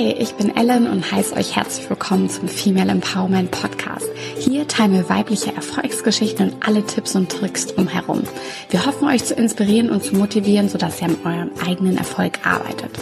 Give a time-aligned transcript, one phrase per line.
[0.00, 4.08] Hi, ich bin Ellen und heiße euch herzlich willkommen zum Female Empowerment Podcast.
[4.38, 8.22] Hier teilen wir weibliche Erfolgsgeschichten und alle Tipps und Tricks drumherum.
[8.70, 12.98] Wir hoffen euch zu inspirieren und zu motivieren, sodass ihr an eurem eigenen Erfolg arbeitet.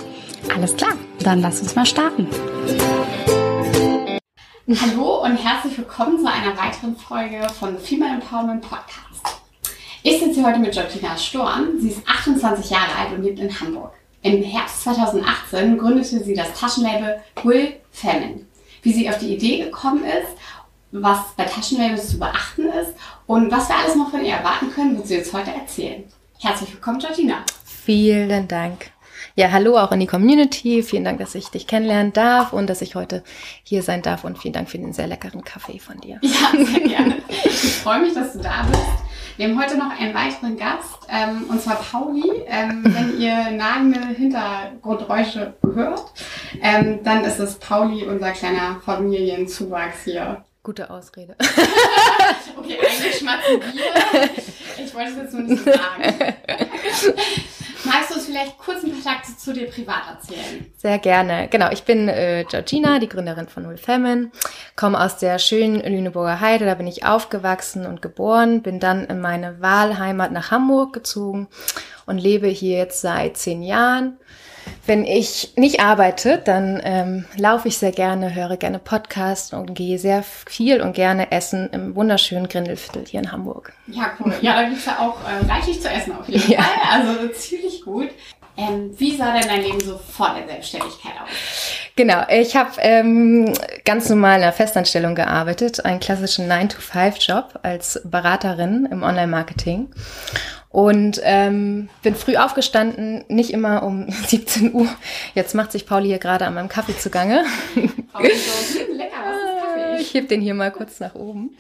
[0.53, 2.27] Alles klar, dann lasst uns mal starten.
[4.69, 9.41] Hallo und herzlich willkommen zu einer weiteren Folge von Female Empowerment Podcast.
[10.03, 11.79] Ich sitze heute mit Georgina Storm.
[11.79, 13.93] Sie ist 28 Jahre alt und lebt in Hamburg.
[14.23, 18.47] Im Herbst 2018 gründete sie das Taschenlabel Will Femin.
[18.83, 20.37] Wie sie auf die Idee gekommen ist,
[20.91, 22.95] was bei Taschenlabels zu beachten ist
[23.27, 26.05] und was wir alles noch von ihr erwarten können, wird sie uns heute erzählen.
[26.41, 27.45] Herzlich willkommen, Georgina.
[27.65, 28.91] Vielen Dank.
[29.37, 30.83] Ja, hallo auch in die Community.
[30.83, 33.23] Vielen Dank, dass ich dich kennenlernen darf und dass ich heute
[33.63, 36.19] hier sein darf und vielen Dank für den sehr leckeren Kaffee von dir.
[36.23, 37.17] Ja, sehr gerne.
[37.45, 39.08] Ich freue mich, dass du da bist.
[39.39, 42.43] Wir haben heute noch einen weiteren Gast, ähm, und zwar Pauli.
[42.49, 46.07] Ähm, wenn ihr nagende Hintergrundgeräusche hört,
[46.61, 50.45] ähm, dann ist es Pauli, unser kleiner Familienzuwachs hier.
[50.65, 51.37] Gute Ausrede.
[52.57, 54.85] okay, eigentlich schmatzen wir.
[54.85, 56.35] Ich wollte es jetzt nur nicht sagen.
[57.89, 60.67] Magst du uns vielleicht kurz ein paar Takte zu dir privat erzählen?
[60.77, 61.49] Sehr gerne.
[61.49, 64.31] Genau, ich bin äh, Georgina, die Gründerin von Null Femin,
[64.77, 69.21] komme aus der schönen Lüneburger Heide, da bin ich aufgewachsen und geboren, bin dann in
[69.21, 71.49] meine Wahlheimat nach Hamburg gezogen
[72.07, 74.19] und lebe hier jetzt seit zehn Jahren
[74.87, 79.99] wenn ich nicht arbeite, dann ähm, laufe ich sehr gerne, höre gerne Podcasts und gehe
[79.99, 83.73] sehr viel und gerne essen im wunderschönen Grindelviertel hier in Hamburg.
[83.87, 84.35] Ja, cool.
[84.41, 86.63] Ja, da gibt's ja auch äh, reichlich zu essen auf jeden ja.
[86.63, 87.03] Fall.
[87.03, 88.11] Also ziemlich gut.
[88.59, 91.29] Ähm, wie sah denn dein Leben so vor der Selbstständigkeit aus?
[91.95, 93.53] Genau, ich habe ähm,
[93.85, 99.89] ganz normal in einer Festanstellung gearbeitet, einen klassischen 9-to-5-Job als Beraterin im Online-Marketing
[100.71, 104.89] und ähm, bin früh aufgestanden, nicht immer um 17 Uhr.
[105.35, 107.45] Jetzt macht sich Pauli hier gerade an meinem Kaffee zugange.
[108.13, 110.03] Pauli so, lecker, was ist Kaffee?
[110.03, 111.57] Ich heb den hier mal kurz nach oben.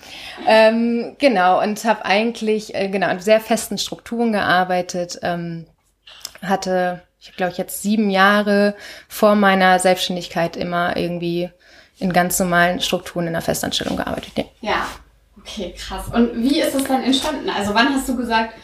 [0.47, 5.19] Ähm, genau, und habe eigentlich äh, genau in sehr festen Strukturen gearbeitet.
[5.23, 5.67] Ähm,
[6.43, 8.77] hatte, ich glaube ich jetzt sieben Jahre
[9.09, 11.51] vor meiner Selbstständigkeit immer irgendwie
[11.99, 14.33] in ganz normalen Strukturen in der Festanstellung gearbeitet.
[14.37, 14.45] Ja.
[14.61, 14.87] ja,
[15.41, 16.05] okay, krass.
[16.13, 17.51] Und wie ist das dann entstanden?
[17.51, 18.55] Also wann hast du gesagt,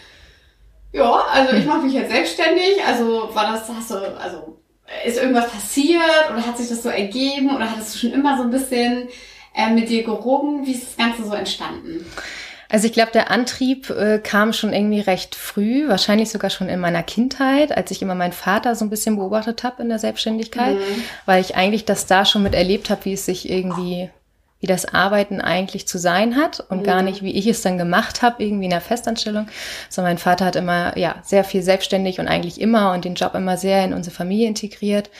[0.94, 2.82] ja, also ich mache mich jetzt selbstständig.
[2.87, 4.60] Also war das, hast du, also
[5.05, 8.44] ist irgendwas passiert oder hat sich das so ergeben oder hattest du schon immer so
[8.44, 9.09] ein bisschen
[9.54, 10.65] äh, mit dir gerungen?
[10.65, 12.06] Wie ist das Ganze so entstanden?
[12.69, 16.81] Also ich glaube, der Antrieb äh, kam schon irgendwie recht früh, wahrscheinlich sogar schon in
[16.81, 20.77] meiner Kindheit, als ich immer meinen Vater so ein bisschen beobachtet habe in der Selbstständigkeit,
[20.77, 21.04] mhm.
[21.27, 24.10] weil ich eigentlich das da schon mit erlebt habe, wie es sich irgendwie
[24.64, 26.84] wie das Arbeiten eigentlich zu sein hat und mhm.
[26.84, 29.47] gar nicht, wie ich es dann gemacht habe, irgendwie in der Festanstellung.
[29.91, 33.34] So mein Vater hat immer, ja, sehr viel selbstständig und eigentlich immer und den Job
[33.34, 35.10] immer sehr in unsere Familie integriert.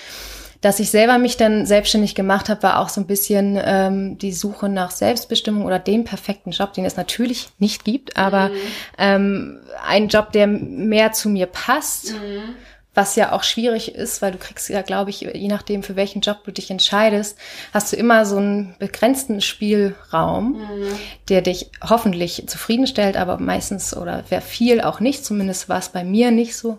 [0.62, 4.33] Dass ich selber mich dann selbstständig gemacht habe, war auch so ein bisschen ähm, die
[4.33, 8.54] Suche nach Selbstbestimmung oder dem perfekten Job, den es natürlich nicht gibt, aber mhm.
[8.97, 12.15] ähm, ein Job, der mehr zu mir passt.
[12.15, 12.54] Mhm
[12.94, 16.21] was ja auch schwierig ist, weil du kriegst ja, glaube ich, je nachdem, für welchen
[16.21, 17.37] Job du dich entscheidest,
[17.72, 20.87] hast du immer so einen begrenzten Spielraum, mhm.
[21.28, 26.04] der dich hoffentlich zufriedenstellt, aber meistens oder wer viel auch nicht, zumindest war es bei
[26.04, 26.72] mir nicht so.
[26.72, 26.78] Mhm.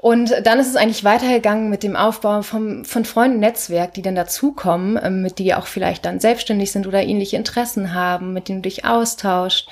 [0.00, 4.14] Und dann ist es eigentlich weitergegangen mit dem Aufbau vom, von Freunden Netzwerk, die dann
[4.14, 8.62] dazukommen, ähm, mit die auch vielleicht dann selbstständig sind oder ähnliche Interessen haben, mit denen
[8.62, 9.68] du dich austauscht.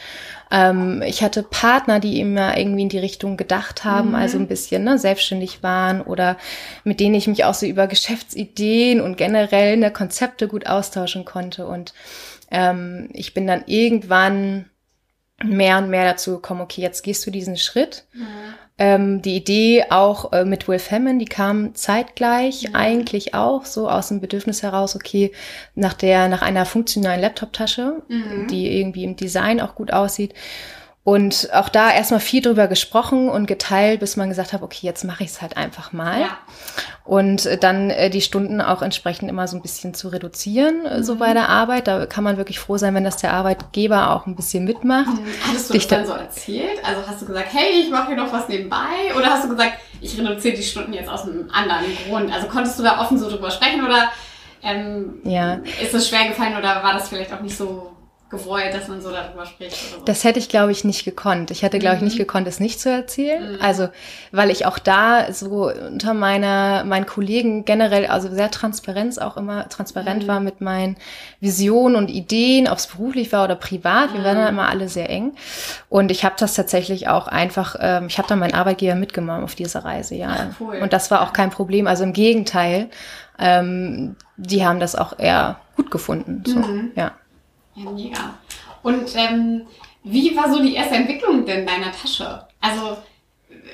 [0.50, 4.14] Ähm, ich hatte Partner, die immer irgendwie in die Richtung gedacht haben, mhm.
[4.14, 6.36] also ein bisschen ne, selbstständig waren oder
[6.84, 11.66] mit denen ich mich auch so über Geschäftsideen und generell ne, Konzepte gut austauschen konnte.
[11.66, 11.92] Und
[12.50, 14.70] ähm, ich bin dann irgendwann
[15.42, 18.04] mehr und mehr dazu gekommen, okay, jetzt gehst du diesen Schritt.
[18.12, 18.54] Mhm.
[18.81, 22.75] Ähm, die Idee auch äh, mit Will Femin, die kam zeitgleich mhm.
[22.77, 25.33] eigentlich auch so aus dem Bedürfnis heraus, okay,
[25.75, 28.47] nach der, nach einer funktionalen Laptoptasche, mhm.
[28.49, 30.33] die irgendwie im Design auch gut aussieht.
[31.03, 35.05] Und auch da erstmal viel drüber gesprochen und geteilt, bis man gesagt hat, okay, jetzt
[35.05, 36.20] mache ich es halt einfach mal.
[36.20, 36.38] Ja.
[37.08, 40.99] Und äh, dann äh, die Stunden auch entsprechend immer so ein bisschen zu reduzieren, äh,
[40.99, 41.02] mhm.
[41.02, 41.88] so bei der Arbeit.
[41.88, 45.06] Da kann man wirklich froh sein, wenn das der Arbeitgeber auch ein bisschen mitmacht.
[45.06, 45.26] Mhm.
[45.49, 46.84] Hattest du Dich das dann so erzählt?
[46.84, 49.14] Also hast du gesagt, hey, ich mache hier noch was nebenbei?
[49.16, 52.31] Oder hast du gesagt, ich reduziere die Stunden jetzt aus einem anderen Grund?
[52.31, 54.11] Also konntest du da offen so drüber sprechen oder
[54.62, 55.61] ähm, ja.
[55.82, 57.96] ist das schwer gefallen oder war das vielleicht auch nicht so
[58.30, 60.04] gewollt, dass man so darüber spricht so?
[60.04, 61.50] Das hätte ich, glaube ich, nicht gekonnt.
[61.50, 62.20] Ich hätte, glaube ich, nicht mhm.
[62.20, 63.54] gekonnt, es nicht zu erzählen.
[63.54, 63.62] Mhm.
[63.62, 63.88] Also,
[64.32, 69.69] weil ich auch da so unter meiner, meinen Kollegen generell, also sehr transparent auch immer
[69.69, 70.28] transparent mhm.
[70.28, 70.96] war mit meinen
[71.40, 74.12] Visionen und Ideen, ob es beruflich war oder privat.
[74.12, 75.32] Wir waren dann immer alle sehr eng.
[75.88, 79.54] Und ich habe das tatsächlich auch einfach, ähm, ich habe da meinen Arbeitgeber mitgenommen auf
[79.54, 80.28] diese Reise, ja.
[80.30, 80.76] Ach, cool.
[80.82, 81.86] Und das war auch kein Problem.
[81.86, 82.90] Also im Gegenteil,
[83.38, 86.42] ähm, die haben das auch eher gut gefunden.
[86.44, 86.90] So, mhm.
[86.94, 87.12] ja.
[87.78, 88.38] Ja, mega.
[88.82, 89.62] Und ähm,
[90.04, 92.42] wie war so die erste Entwicklung denn deiner Tasche?
[92.60, 92.96] Also,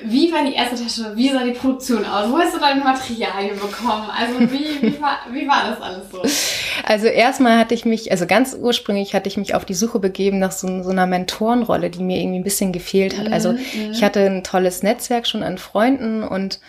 [0.03, 1.15] wie war die erste Tasche?
[1.15, 2.29] Wie sah die Produktion aus?
[2.29, 4.09] Wo hast du deine Materialien bekommen?
[4.09, 6.21] Also, wie, wie, war, wie war das alles so?
[6.85, 10.39] Also, erstmal hatte ich mich, also ganz ursprünglich hatte ich mich auf die Suche begeben
[10.39, 13.31] nach so, so einer Mentorenrolle, die mir irgendwie ein bisschen gefehlt hat.
[13.31, 13.91] Also, mhm.
[13.91, 16.59] ich hatte ein tolles Netzwerk schon an Freunden und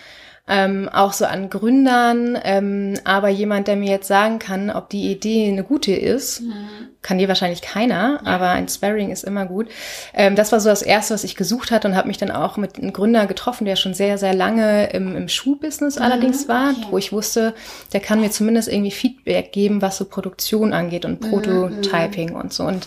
[0.48, 5.10] ähm, auch so an Gründern, ähm, aber jemand, der mir jetzt sagen kann, ob die
[5.10, 6.54] Idee eine gute ist, mhm.
[7.02, 8.30] kann dir wahrscheinlich keiner, ja.
[8.30, 9.68] aber ein Sparring ist immer gut.
[10.14, 12.58] Ähm, das war so das Erste, was ich gesucht hatte und habe mich dann auch
[12.58, 16.02] mit einem Gründer getroffen, der schon sehr, sehr lange im, im Schuhbusiness mhm.
[16.02, 16.86] allerdings war, okay.
[16.90, 17.52] wo ich wusste,
[17.92, 21.28] der kann mir zumindest irgendwie Feedback geben, was so Produktion angeht und mhm.
[21.28, 22.36] Prototyping mhm.
[22.36, 22.62] und so.
[22.62, 22.86] Und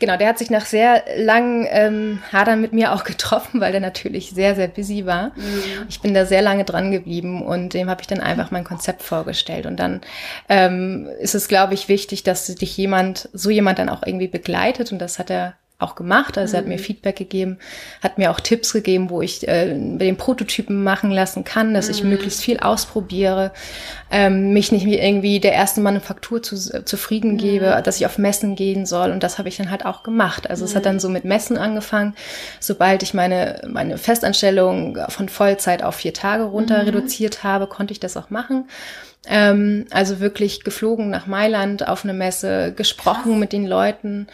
[0.00, 3.80] genau, der hat sich nach sehr langen ähm, Hadern mit mir auch getroffen, weil der
[3.80, 5.28] natürlich sehr, sehr busy war.
[5.28, 5.86] Mhm.
[5.88, 9.02] Ich bin da sehr lange dran geblieben und dem habe ich dann einfach mein Konzept
[9.02, 9.66] vorgestellt.
[9.66, 10.00] Und dann
[10.48, 14.92] ähm, ist es, glaube ich, wichtig, dass dich jemand, so jemand dann auch irgendwie begleitet
[14.92, 16.38] und das hat er auch gemacht.
[16.38, 16.82] Also er hat mir mhm.
[16.82, 17.58] Feedback gegeben,
[18.02, 21.94] hat mir auch Tipps gegeben, wo ich äh, den Prototypen machen lassen kann, dass mhm.
[21.94, 23.52] ich möglichst viel ausprobiere,
[24.10, 27.82] ähm, mich nicht irgendwie der ersten Manufaktur zu, äh, zufrieden gebe, mhm.
[27.82, 29.10] dass ich auf Messen gehen soll.
[29.10, 30.48] Und das habe ich dann halt auch gemacht.
[30.48, 31.00] Also es hat dann mhm.
[31.00, 32.14] so mit Messen angefangen.
[32.60, 36.84] Sobald ich meine, meine Festanstellung von Vollzeit auf vier Tage runter mhm.
[36.86, 38.66] reduziert habe, konnte ich das auch machen.
[39.26, 43.40] Ähm, also wirklich geflogen nach Mailand auf eine Messe, gesprochen Krass.
[43.40, 44.28] mit den Leuten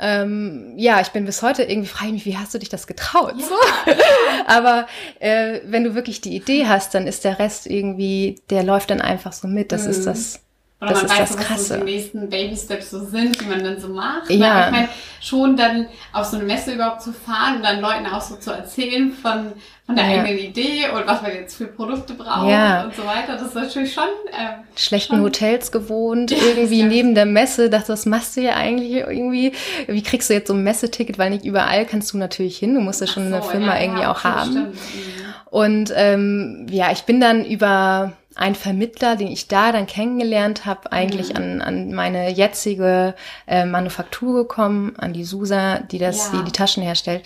[0.00, 2.86] ähm, ja, ich bin bis heute irgendwie frage ich mich, wie hast du dich das
[2.86, 3.34] getraut?
[3.36, 3.94] Ja.
[4.46, 4.86] Aber
[5.18, 9.00] äh, wenn du wirklich die Idee hast, dann ist der Rest irgendwie, der läuft dann
[9.00, 9.72] einfach so mit.
[9.72, 9.90] Das mhm.
[9.90, 10.40] ist das
[10.80, 13.80] oder das man weiß, das was so die nächsten Baby-Steps so sind, die man dann
[13.80, 14.30] so macht.
[14.30, 14.66] Ja.
[14.66, 14.88] ich meine,
[15.20, 18.52] schon dann auf so eine Messe überhaupt zu fahren und dann Leuten auch so zu
[18.52, 19.52] erzählen von,
[19.86, 20.20] von der ja.
[20.22, 22.84] eigenen Idee und was man jetzt für Produkte braucht ja.
[22.84, 23.32] und so weiter.
[23.32, 24.04] Das ist natürlich schon...
[24.28, 27.70] Ähm, Schlechten schon Hotels gewohnt, irgendwie neben der Messe.
[27.70, 29.52] Dachte, was machst du hier eigentlich irgendwie?
[29.88, 31.18] Wie kriegst du jetzt so ein Messeticket?
[31.18, 32.74] Weil nicht überall kannst du natürlich hin.
[32.74, 34.50] Du musst ja schon so, eine Firma irgendwie auch haben.
[34.52, 34.74] Stimmt.
[34.74, 35.28] Mhm.
[35.50, 40.92] Und ähm, ja, ich bin dann über ein Vermittler, den ich da dann kennengelernt habe,
[40.92, 41.36] eigentlich mhm.
[41.36, 43.14] an, an meine jetzige
[43.48, 46.38] äh, Manufaktur gekommen, an die Susa, die das, ja.
[46.38, 47.22] die die Taschen herstellt.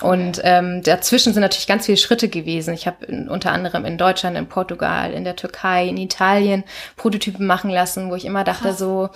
[0.00, 2.74] Und ähm, dazwischen sind natürlich ganz viele Schritte gewesen.
[2.74, 6.64] Ich habe unter anderem in Deutschland, in Portugal, in der Türkei, in Italien
[6.96, 8.78] Prototypen machen lassen, wo ich immer dachte Krass.
[8.78, 9.10] so,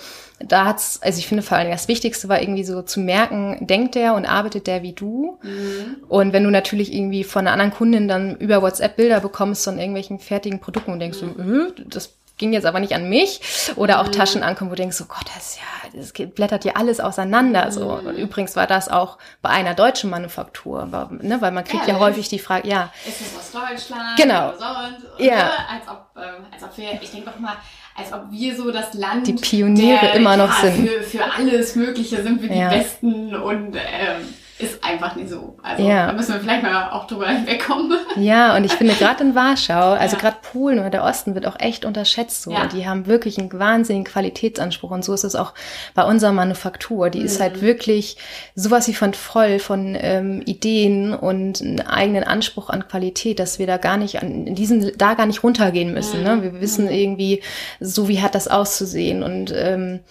[0.47, 3.95] da hat's, also ich finde vor allem das Wichtigste war irgendwie so zu merken, denkt
[3.95, 5.37] der und arbeitet der wie du.
[5.43, 5.97] Mhm.
[6.07, 9.77] Und wenn du natürlich irgendwie von einer anderen Kundin dann über WhatsApp Bilder bekommst von
[9.77, 11.35] irgendwelchen fertigen Produkten und denkst mhm.
[11.43, 13.39] So, äh, das ging jetzt aber nicht an mich.
[13.77, 14.11] Oder auch mhm.
[14.11, 17.67] Taschen ankommen, wo du denkst, so Gott, das ist ja, das blättert ja alles auseinander.
[17.67, 17.71] Mhm.
[17.71, 17.89] So.
[17.93, 20.85] Und übrigens war das auch bei einer deutschen Manufaktur,
[21.21, 22.91] ne, weil man kriegt ja, ja häufig die Frage, ja.
[23.07, 24.17] Ist das aus Deutschland?
[24.17, 24.49] Genau.
[24.49, 25.05] Oder sonst?
[25.15, 25.23] Oder?
[25.23, 25.51] Ja.
[25.69, 27.55] Als ob, ähm, als ob wir, ich denke doch mal,
[27.95, 30.89] als ob wir so das Land die Pioniere der, immer noch ja, sind.
[30.89, 32.69] Für, für alles Mögliche sind wir ja.
[32.69, 35.57] die Besten und ähm, ist einfach nicht so.
[35.61, 36.07] Also ja.
[36.07, 37.97] da müssen wir vielleicht mal auch drüber hinwegkommen.
[38.15, 40.21] Ja, und ich finde gerade in Warschau, also ja.
[40.21, 42.51] gerade Polen oder der Osten wird auch echt unterschätzt so.
[42.51, 42.67] Ja.
[42.67, 45.53] Die haben wirklich einen wahnsinnigen Qualitätsanspruch und so ist es auch
[45.93, 47.09] bei unserer Manufaktur.
[47.09, 47.25] Die mhm.
[47.25, 47.61] ist halt mhm.
[47.61, 48.17] wirklich
[48.55, 53.67] sowas wie von voll von ähm, Ideen und einen eigenen Anspruch an Qualität, dass wir
[53.67, 56.23] da gar nicht an in diesen da gar nicht runtergehen müssen.
[56.23, 56.35] Ne?
[56.35, 56.41] Mhm.
[56.41, 56.53] Ne?
[56.53, 56.91] Wir wissen mhm.
[56.91, 57.43] irgendwie,
[57.79, 60.01] so wie hat das auszusehen und ähm,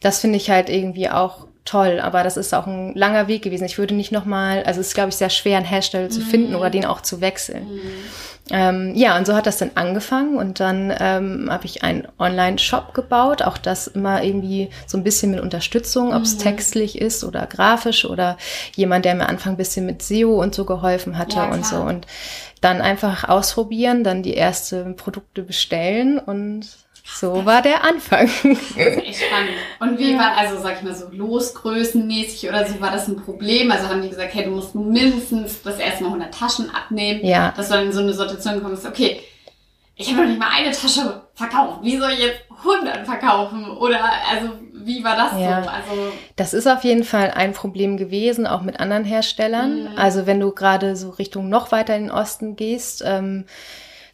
[0.00, 3.64] das finde ich halt irgendwie auch toll, aber das ist auch ein langer Weg gewesen.
[3.64, 6.54] Ich würde nicht nochmal, also es ist, glaube ich, sehr schwer, einen Hersteller zu finden
[6.54, 6.72] oder mhm.
[6.72, 7.64] den auch zu wechseln.
[7.64, 7.80] Mhm.
[8.50, 12.94] Ähm, ja, und so hat das dann angefangen und dann ähm, habe ich einen Online-Shop
[12.94, 16.40] gebaut, auch das immer irgendwie so ein bisschen mit Unterstützung, ob es mhm.
[16.40, 18.38] textlich ist oder grafisch oder
[18.74, 21.76] jemand, der mir Anfang ein bisschen mit SEO und so geholfen hatte ja, und so.
[21.76, 22.06] Und
[22.62, 26.66] dann einfach ausprobieren, dann die ersten Produkte bestellen und
[27.10, 28.26] so war der Anfang.
[28.26, 29.50] Das ist echt spannend.
[29.80, 33.70] Und wie war, also sag ich mal so, losgrößenmäßig oder so, war das ein Problem?
[33.70, 37.24] Also haben die gesagt, hey, du musst mindestens das erste Mal 100 Taschen abnehmen.
[37.24, 37.52] Ja.
[37.56, 39.20] Dass du dann in so eine Situation kommst, okay,
[39.98, 41.80] ich habe noch nicht mal eine Tasche verkauft.
[41.82, 43.68] Wie soll ich jetzt 100 verkaufen?
[43.78, 43.98] Oder,
[44.30, 45.62] also, wie war das ja.
[45.62, 45.68] so?
[45.68, 49.90] Also, das ist auf jeden Fall ein Problem gewesen, auch mit anderen Herstellern.
[49.90, 49.98] Mhm.
[49.98, 53.46] Also, wenn du gerade so Richtung noch weiter in den Osten gehst, ähm,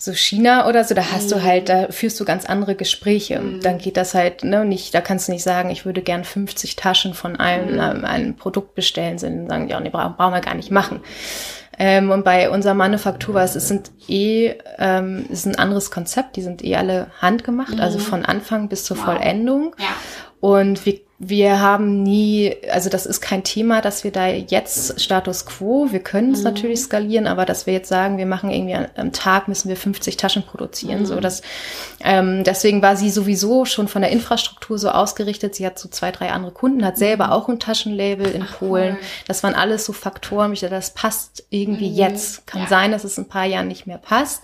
[0.05, 1.31] so China oder so, da hast mhm.
[1.31, 3.41] du halt, da führst du ganz andere Gespräche.
[3.41, 3.61] Mhm.
[3.61, 6.77] Dann geht das halt, ne, nicht, da kannst du nicht sagen, ich würde gern 50
[6.77, 7.81] Taschen von einem, mhm.
[7.81, 11.01] einem, einem Produkt bestellen, sondern sagen, ja, nee, brauchen, brauchen wir gar nicht machen.
[11.79, 15.91] Ähm, und bei unserer Manufaktur war es, es sind eh, ähm, es ist ein anderes
[15.91, 18.03] Konzept, die sind eh alle handgemacht, also mhm.
[18.03, 19.07] von Anfang bis zur wow.
[19.07, 19.75] Vollendung.
[19.79, 19.87] Ja.
[20.41, 25.47] Und wir wir haben nie, also das ist kein Thema, dass wir da jetzt Status
[25.47, 26.45] quo, wir können es mhm.
[26.45, 30.17] natürlich skalieren, aber dass wir jetzt sagen, wir machen irgendwie am Tag müssen wir 50
[30.17, 31.07] Taschen produzieren, mhm.
[31.07, 31.43] so dass
[32.03, 35.55] ähm, deswegen war sie sowieso schon von der Infrastruktur so ausgerichtet.
[35.55, 37.33] Sie hat so zwei, drei andere Kunden, hat selber mhm.
[37.33, 38.95] auch ein Taschenlabel in Ach, Polen.
[38.95, 39.07] Cool.
[39.29, 41.97] Das waren alles so Faktoren, ich dachte, das passt irgendwie mhm.
[41.97, 42.47] jetzt.
[42.49, 42.67] Kann ja.
[42.67, 44.43] sein, dass es in ein paar Jahren nicht mehr passt,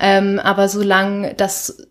[0.00, 1.87] ähm, aber solange das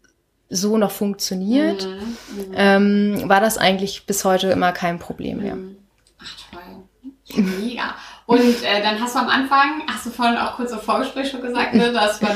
[0.50, 2.54] so noch funktioniert, mhm, mhm.
[2.56, 5.56] ähm, war das eigentlich bis heute immer kein Problem mehr.
[5.56, 5.78] Mhm.
[6.20, 7.44] Ach toll.
[7.44, 7.96] mega.
[8.26, 11.42] Und äh, dann hast du am Anfang, hast du vorhin auch kurz im Vorgespräch schon
[11.42, 12.36] gesagt, ne, dass man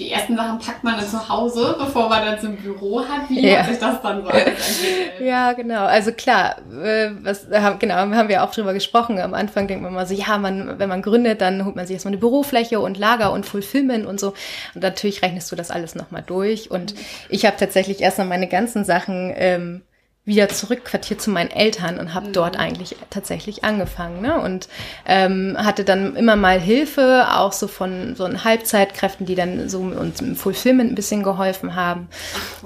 [0.00, 3.28] die ersten Sachen packt man dann zu Hause, bevor man dann zum Büro hat.
[3.28, 3.58] Wie ja.
[3.58, 4.30] hat sich das dann so?
[5.22, 5.84] Ja, genau.
[5.84, 7.46] Also klar, äh, was,
[7.78, 9.20] genau, haben wir auch drüber gesprochen.
[9.20, 11.94] Am Anfang denkt man mal so, ja, man, wenn man gründet, dann holt man sich
[11.94, 14.28] erstmal eine Bürofläche und Lager und Fulfillment und so.
[14.74, 16.70] Und natürlich rechnest du das alles nochmal durch.
[16.70, 17.00] Und mhm.
[17.28, 19.82] ich habe tatsächlich erstmal meine ganzen Sachen ähm,
[20.30, 22.32] wieder zurückquartiert zu meinen Eltern und habe mhm.
[22.32, 24.22] dort eigentlich tatsächlich angefangen.
[24.22, 24.40] Ne?
[24.40, 24.68] Und
[25.04, 30.20] ähm, hatte dann immer mal Hilfe, auch so von so Halbzeitkräften, die dann so uns
[30.20, 32.08] im Fulfillment ein bisschen geholfen haben.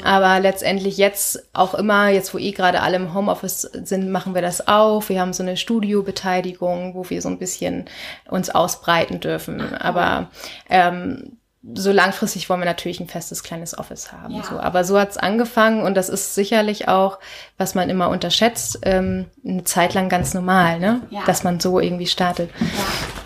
[0.04, 4.42] Aber letztendlich jetzt auch immer, jetzt wo eh gerade alle im Homeoffice sind, machen wir
[4.42, 5.08] das auch.
[5.08, 7.86] Wir haben so eine Studiobeteiligung, wo wir so ein bisschen
[8.28, 9.74] uns ausbreiten dürfen.
[9.76, 10.28] Aber
[10.68, 11.38] ähm,
[11.72, 14.34] so langfristig wollen wir natürlich ein festes kleines Office haben.
[14.34, 14.42] Ja.
[14.44, 14.58] So.
[14.58, 17.18] Aber so hat's angefangen und das ist sicherlich auch,
[17.56, 21.00] was man immer unterschätzt, ähm, eine Zeit lang ganz normal, ne?
[21.10, 21.22] Ja.
[21.24, 22.50] Dass man so irgendwie startet.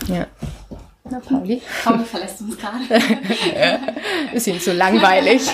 [0.07, 0.15] Ja.
[0.15, 0.27] ja.
[1.11, 1.61] Na, Pauli.
[1.83, 2.83] Pauli verlässt uns gerade.
[4.33, 5.41] ist ihm zu langweilig.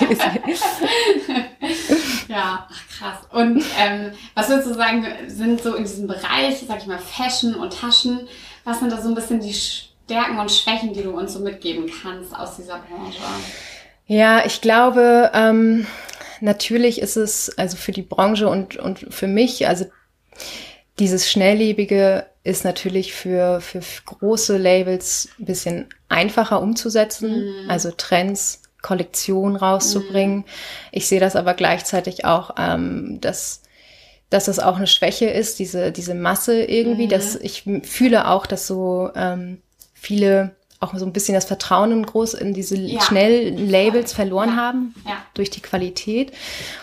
[2.28, 3.18] ja, ach krass.
[3.32, 7.54] Und ähm, was würdest du sagen, sind so in diesem Bereich, sag ich mal, Fashion
[7.54, 8.28] und Taschen,
[8.64, 9.54] was sind da so ein bisschen die
[10.06, 13.20] Stärken und Schwächen, die du uns so mitgeben kannst aus dieser Branche?
[14.06, 15.86] Ja, ich glaube, ähm,
[16.40, 19.86] natürlich ist es also für die Branche und, und für mich, also
[21.00, 27.70] dieses Schnelllebige ist natürlich für, für große Labels ein bisschen einfacher umzusetzen, mhm.
[27.70, 30.38] also Trends, Kollektionen rauszubringen.
[30.38, 30.44] Mhm.
[30.92, 33.62] Ich sehe das aber gleichzeitig auch, ähm, dass
[34.28, 37.10] dass das auch eine Schwäche ist, diese, diese Masse irgendwie, mhm.
[37.10, 39.62] dass ich fühle auch, dass so ähm,
[40.06, 43.00] viele auch so ein bisschen das Vertrauen in groß in diese ja.
[43.00, 44.56] schnellen Labels verloren ja.
[44.56, 45.16] haben ja.
[45.34, 46.32] durch die Qualität.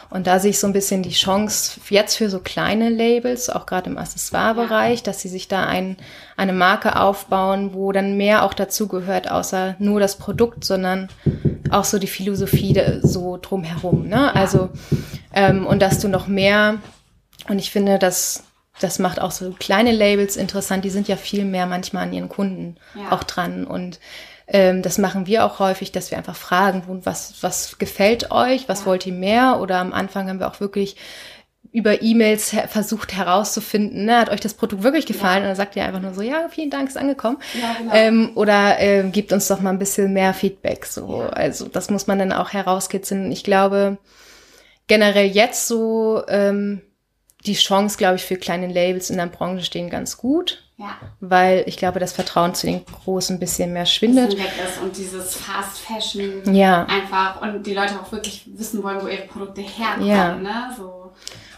[0.09, 3.65] Und da sehe ich so ein bisschen die Chance jetzt für so kleine Labels, auch
[3.65, 5.97] gerade im Accessoire-Bereich, dass sie sich da ein,
[6.37, 11.09] eine Marke aufbauen, wo dann mehr auch dazu gehört, außer nur das Produkt, sondern
[11.69, 14.07] auch so die Philosophie so drumherum.
[14.07, 14.35] Ne?
[14.35, 14.69] Also,
[15.33, 16.79] ähm, und dass du noch mehr,
[17.47, 18.43] und ich finde, dass
[18.79, 20.83] das macht auch so kleine Labels interessant.
[20.83, 23.11] Die sind ja viel mehr manchmal an ihren Kunden ja.
[23.11, 23.65] auch dran.
[23.65, 23.99] Und
[24.47, 28.81] ähm, das machen wir auch häufig, dass wir einfach fragen, was, was gefällt euch, was
[28.81, 28.85] ja.
[28.87, 29.59] wollt ihr mehr?
[29.61, 30.95] Oder am Anfang haben wir auch wirklich
[31.71, 35.37] über E-Mails versucht herauszufinden, ne, hat euch das Produkt wirklich gefallen?
[35.37, 35.41] Ja.
[35.41, 37.37] Und dann sagt ihr einfach nur so, ja, vielen Dank, ist angekommen.
[37.59, 37.93] Ja, genau.
[37.95, 40.85] ähm, oder äh, gibt uns doch mal ein bisschen mehr Feedback.
[40.85, 41.29] So, ja.
[41.29, 43.31] also das muss man dann auch herauskitzeln.
[43.31, 43.97] Ich glaube
[44.85, 46.81] generell jetzt so ähm,
[47.45, 50.63] die Chance, glaube ich, für kleine Labels in der Branche stehen ganz gut.
[50.77, 50.97] Ja.
[51.19, 54.37] Weil ich glaube, das Vertrauen zu den Großen ein bisschen mehr schwindet.
[54.37, 56.85] Weg ist und dieses Fast Fashion ja.
[56.85, 60.07] einfach und die Leute auch wirklich wissen wollen, wo ihre Produkte herkommen.
[60.07, 60.35] Ja.
[60.35, 60.73] Ne?
[60.75, 61.11] So.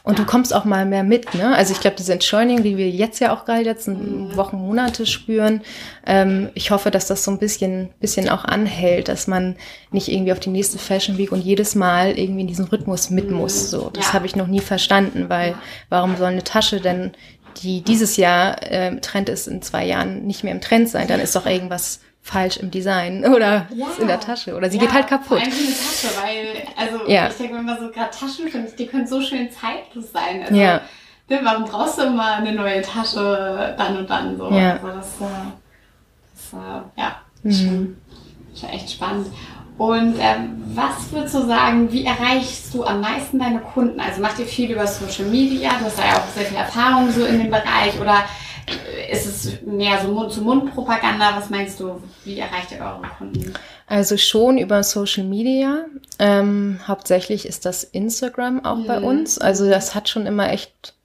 [0.06, 1.56] Und du kommst auch mal mehr mit, ne?
[1.56, 4.38] Also ich glaube, diese Entschleunigung, die wir jetzt ja auch gerade die letzten mhm.
[4.38, 5.62] Wochen, Monate spüren,
[6.06, 9.56] ähm, ich hoffe, dass das so ein bisschen, bisschen auch anhält, dass man
[9.90, 13.32] nicht irgendwie auf die nächste Fashion Week und jedes Mal irgendwie in diesen Rhythmus mit
[13.32, 13.38] mhm.
[13.38, 13.72] muss.
[13.72, 14.14] So, das ja.
[14.14, 15.56] habe ich noch nie verstanden, weil
[15.90, 17.14] warum soll eine Tasche denn
[17.64, 21.20] die dieses Jahr äh, Trend ist, in zwei Jahren nicht mehr im Trend sein, dann
[21.20, 23.88] ist doch irgendwas falsch im Design oder ja.
[23.88, 25.28] ist in der Tasche oder sie ja, geht halt kaputt.
[25.28, 27.28] Vor allem eine Tasche, weil, also ja.
[27.28, 30.42] ich denke mir immer so, gerade Taschen finde ich, die können so schön zeitlos sein.
[30.42, 30.82] Also, ja.
[31.30, 34.50] Ne, warum brauchst du immer eine neue Tasche dann und dann so?
[34.50, 34.74] Ja.
[34.74, 35.26] Also das, äh,
[36.34, 37.52] das äh, ja, mhm.
[37.52, 37.98] schon,
[38.60, 39.28] schon echt spannend.
[39.78, 44.00] Und ähm, was würdest du sagen, wie erreichst du am meisten deine Kunden?
[44.00, 45.72] Also macht ihr viel über Social Media?
[45.78, 48.24] Du hast ja auch sehr viel Erfahrung so in dem Bereich oder
[49.12, 51.38] ist es mehr so Mund-zu-Mund-Propaganda?
[51.38, 52.02] Was meinst du?
[52.24, 53.54] Wie erreicht ihr eure Kunden?
[53.88, 55.86] Also schon über Social Media.
[56.18, 58.88] Ähm, hauptsächlich ist das Instagram auch mhm.
[58.88, 59.38] bei uns.
[59.38, 60.96] Also das hat schon immer echt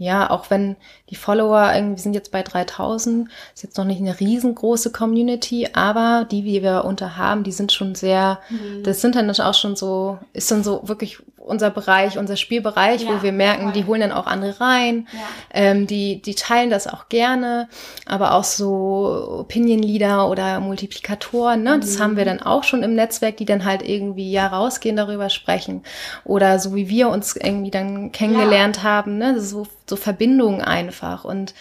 [0.00, 0.76] ja, auch wenn
[1.10, 6.24] die Follower irgendwie sind jetzt bei 3000, ist jetzt noch nicht eine riesengroße Community, aber
[6.30, 8.84] die, die wir unter haben, die sind schon sehr, mhm.
[8.84, 13.08] das sind dann auch schon so, ist dann so wirklich unser Bereich, unser Spielbereich, ja,
[13.08, 13.72] wo wir merken, voll.
[13.72, 15.18] die holen dann auch andere rein, ja.
[15.52, 17.68] ähm, die, die teilen das auch gerne,
[18.06, 21.80] aber auch so Opinion-Leader oder Multiplikatoren, ne, mhm.
[21.80, 25.30] das haben wir dann auch schon im Netzwerk, die dann halt irgendwie ja rausgehen, darüber
[25.30, 25.82] sprechen
[26.24, 28.82] oder so wie wir uns irgendwie dann kennengelernt ja.
[28.82, 31.54] haben, ne, so, so Verbindungen einfach und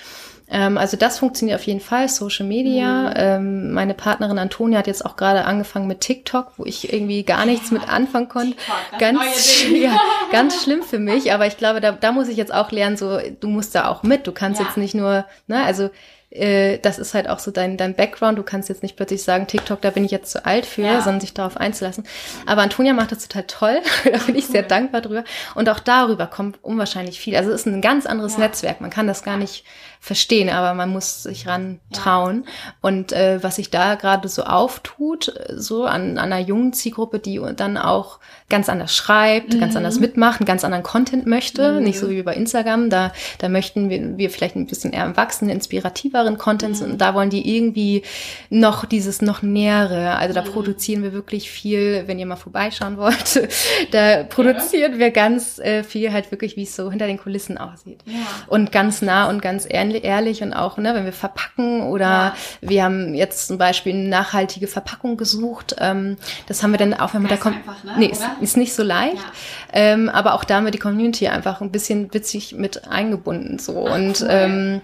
[0.50, 3.10] ähm, also das funktioniert auf jeden Fall, Social Media.
[3.10, 3.14] Mhm.
[3.16, 7.46] Ähm, meine Partnerin Antonia hat jetzt auch gerade angefangen mit TikTok, wo ich irgendwie gar
[7.46, 8.56] nichts ja, mit anfangen konnte.
[8.56, 10.00] TikTok, ganz, ja,
[10.32, 13.20] ganz schlimm für mich, aber ich glaube, da, da muss ich jetzt auch lernen, so
[13.40, 14.26] du musst da auch mit.
[14.26, 14.66] Du kannst ja.
[14.66, 15.90] jetzt nicht nur, ne, also
[16.30, 18.38] äh, das ist halt auch so dein, dein Background.
[18.38, 21.02] Du kannst jetzt nicht plötzlich sagen, TikTok, da bin ich jetzt zu alt für, ja.
[21.02, 22.06] sondern sich darauf einzulassen.
[22.46, 23.82] Aber Antonia macht das total toll.
[24.04, 24.52] da bin ich cool.
[24.52, 25.24] sehr dankbar drüber.
[25.56, 27.36] Und auch darüber kommt unwahrscheinlich viel.
[27.36, 28.40] Also es ist ein ganz anderes ja.
[28.40, 28.82] Netzwerk.
[28.82, 29.64] Man kann das gar nicht
[30.08, 32.46] verstehen, aber man muss sich ran trauen.
[32.46, 32.74] Ja.
[32.82, 37.42] Und äh, was sich da gerade so auftut, so an, an einer jungen Zielgruppe, die
[37.56, 39.60] dann auch ganz anders schreibt, mhm.
[39.60, 41.84] ganz anders mitmacht, einen ganz anderen Content möchte, mhm.
[41.84, 42.90] nicht so wie bei Instagram.
[42.90, 46.92] Da, da möchten wir, wir vielleicht ein bisschen eher erwachsenen, inspirativeren Content mhm.
[46.92, 48.04] und da wollen die irgendwie
[48.50, 50.16] noch dieses noch nähere.
[50.16, 50.48] Also da mhm.
[50.48, 53.50] produzieren wir wirklich viel, wenn ihr mal vorbeischauen wollt,
[53.92, 55.00] da produzieren ja.
[55.00, 58.00] wir ganz äh, viel halt wirklich, wie es so hinter den Kulissen aussieht.
[58.06, 58.14] Ja.
[58.48, 62.36] Und ganz nah und ganz ehrlich ehrlich und auch, ne, wenn wir verpacken oder ja.
[62.62, 65.76] wir haben jetzt zum Beispiel eine nachhaltige Verpackung gesucht.
[65.80, 67.58] Ähm, das haben wir dann auch, wenn man da kommt.
[67.58, 67.94] Einfach, ne?
[67.98, 69.16] Nee, ist, ist, nicht so leicht.
[69.16, 69.32] Ja.
[69.74, 73.60] Ähm, aber auch da haben wir die Community einfach ein bisschen witzig mit eingebunden.
[73.60, 73.88] So.
[73.88, 74.28] Ach, und cool.
[74.30, 74.82] ähm,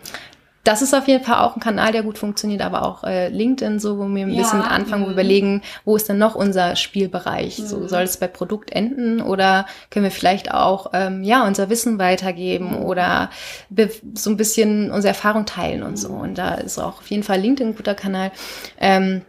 [0.64, 3.80] das ist auf jeden Fall auch ein Kanal, der gut funktioniert, aber auch äh, LinkedIn,
[3.80, 6.36] so wo wir ein ja, bisschen mit anfangen, wo wir überlegen, wo ist denn noch
[6.36, 7.60] unser Spielbereich?
[7.60, 7.68] Mhm.
[7.68, 12.00] So soll es bei Produkt enden oder können wir vielleicht auch ähm, ja unser Wissen
[12.00, 12.86] weitergeben mhm.
[12.86, 13.30] oder
[14.14, 16.10] so ein bisschen unsere Erfahrung teilen und so.
[16.10, 18.32] Und da ist auch auf jeden Fall LinkedIn ein guter Kanal.
[18.80, 19.24] Ähm,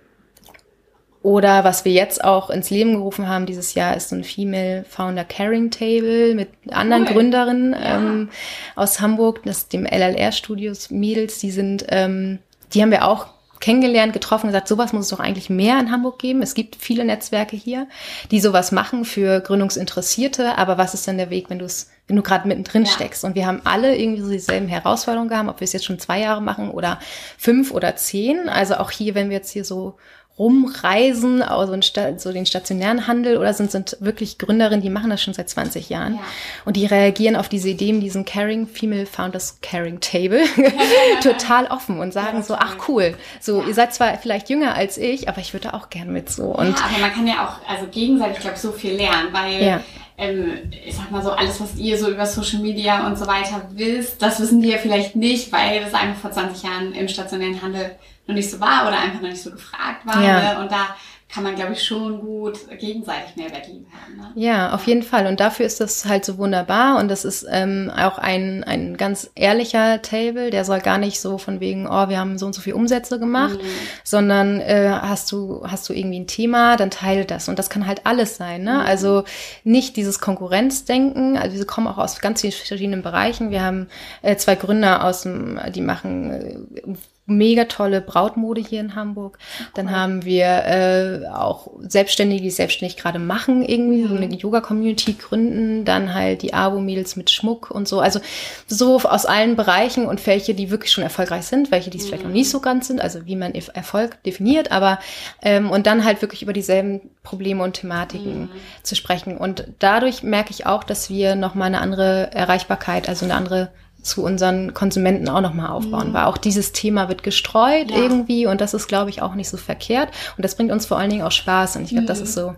[1.24, 4.84] oder was wir jetzt auch ins Leben gerufen haben dieses Jahr, ist so ein Female
[4.86, 7.14] Founder Caring Table mit anderen cool.
[7.14, 7.96] Gründerinnen ja.
[7.96, 8.28] ähm,
[8.76, 12.40] aus Hamburg, das dem LLR Studios Mädels, die sind, ähm,
[12.74, 13.28] die haben wir auch
[13.60, 16.42] kennengelernt, getroffen, gesagt, sowas muss es doch eigentlich mehr in Hamburg geben.
[16.42, 17.88] Es gibt viele Netzwerke hier,
[18.30, 22.16] die sowas machen für Gründungsinteressierte, aber was ist denn der Weg, wenn du es wenn
[22.16, 22.90] du gerade mittendrin ja.
[22.90, 23.24] steckst.
[23.24, 26.20] Und wir haben alle irgendwie so dieselben Herausforderungen gehabt, ob wir es jetzt schon zwei
[26.20, 26.98] Jahre machen oder
[27.38, 28.50] fünf oder zehn.
[28.50, 29.96] Also auch hier, wenn wir jetzt hier so
[30.38, 31.76] rumreisen, also
[32.16, 35.90] so den stationären Handel oder sind, sind wirklich Gründerinnen, die machen das schon seit 20
[35.90, 36.14] Jahren.
[36.14, 36.20] Ja.
[36.64, 40.42] Und die reagieren auf diese Idee in diesem Caring Female Founders Caring Table
[41.22, 43.68] total offen und sagen ja, so, ach cool, so ja.
[43.68, 46.46] ihr seid zwar vielleicht jünger als ich, aber ich würde auch gern mit so.
[46.46, 49.82] Und ja, aber man kann ja auch also gegenseitig, glaube ich, so viel lernen, weil
[50.16, 53.68] ähm, ich sag mal so, alles, was ihr so über Social Media und so weiter
[53.72, 57.60] wisst, das wissen die ja vielleicht nicht, weil das einfach vor 20 Jahren im stationären
[57.62, 57.92] Handel
[58.26, 60.22] noch nicht so war oder einfach noch nicht so gefragt war.
[60.22, 60.54] Ja.
[60.54, 60.60] Ne?
[60.60, 60.94] Und da
[61.34, 64.16] kann man, glaube ich, schon gut gegenseitig Mehrwert liefern.
[64.16, 64.32] Ne?
[64.36, 65.26] Ja, auf jeden Fall.
[65.26, 66.98] Und dafür ist das halt so wunderbar.
[67.00, 70.50] Und das ist ähm, auch ein, ein ganz ehrlicher Table.
[70.50, 73.18] Der soll gar nicht so von wegen, oh, wir haben so und so viel Umsätze
[73.18, 73.66] gemacht, mhm.
[74.04, 77.48] sondern äh, hast du hast du irgendwie ein Thema, dann teile das.
[77.48, 78.62] Und das kann halt alles sein.
[78.62, 78.74] Ne?
[78.74, 78.86] Mhm.
[78.86, 79.24] Also
[79.64, 81.36] nicht dieses Konkurrenzdenken.
[81.36, 83.50] Also wir kommen auch aus ganz vielen verschiedenen Bereichen.
[83.50, 83.88] Wir haben
[84.22, 86.94] äh, zwei Gründer aus dem, die machen äh,
[87.26, 89.38] mega tolle Brautmode hier in Hamburg.
[89.74, 94.08] Dann haben wir äh, auch Selbstständige, die selbstständig gerade machen, irgendwie mhm.
[94.08, 95.84] so eine Yoga-Community gründen.
[95.84, 98.00] Dann halt die Abo-Mädels mit Schmuck und so.
[98.00, 98.20] Also
[98.66, 102.08] so aus allen Bereichen und welche, die wirklich schon erfolgreich sind, welche, die es mhm.
[102.08, 104.98] vielleicht noch nicht so ganz sind, also wie man Erfolg definiert, aber
[105.42, 108.50] ähm, und dann halt wirklich über dieselben Probleme und Thematiken mhm.
[108.82, 109.38] zu sprechen.
[109.38, 113.70] Und dadurch merke ich auch, dass wir nochmal eine andere Erreichbarkeit, also eine andere
[114.04, 116.14] zu unseren Konsumenten auch nochmal aufbauen, mhm.
[116.14, 117.96] weil auch dieses Thema wird gestreut ja.
[117.96, 120.98] irgendwie und das ist, glaube ich, auch nicht so verkehrt und das bringt uns vor
[120.98, 122.08] allen Dingen auch Spaß und ich glaube, mhm.
[122.08, 122.54] das ist so,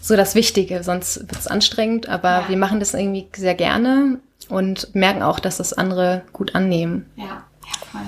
[0.00, 2.48] so das Wichtige, sonst wird es anstrengend, aber ja.
[2.48, 7.06] wir machen das irgendwie sehr gerne und merken auch, dass das andere gut annehmen.
[7.16, 8.02] Ja, ja voll.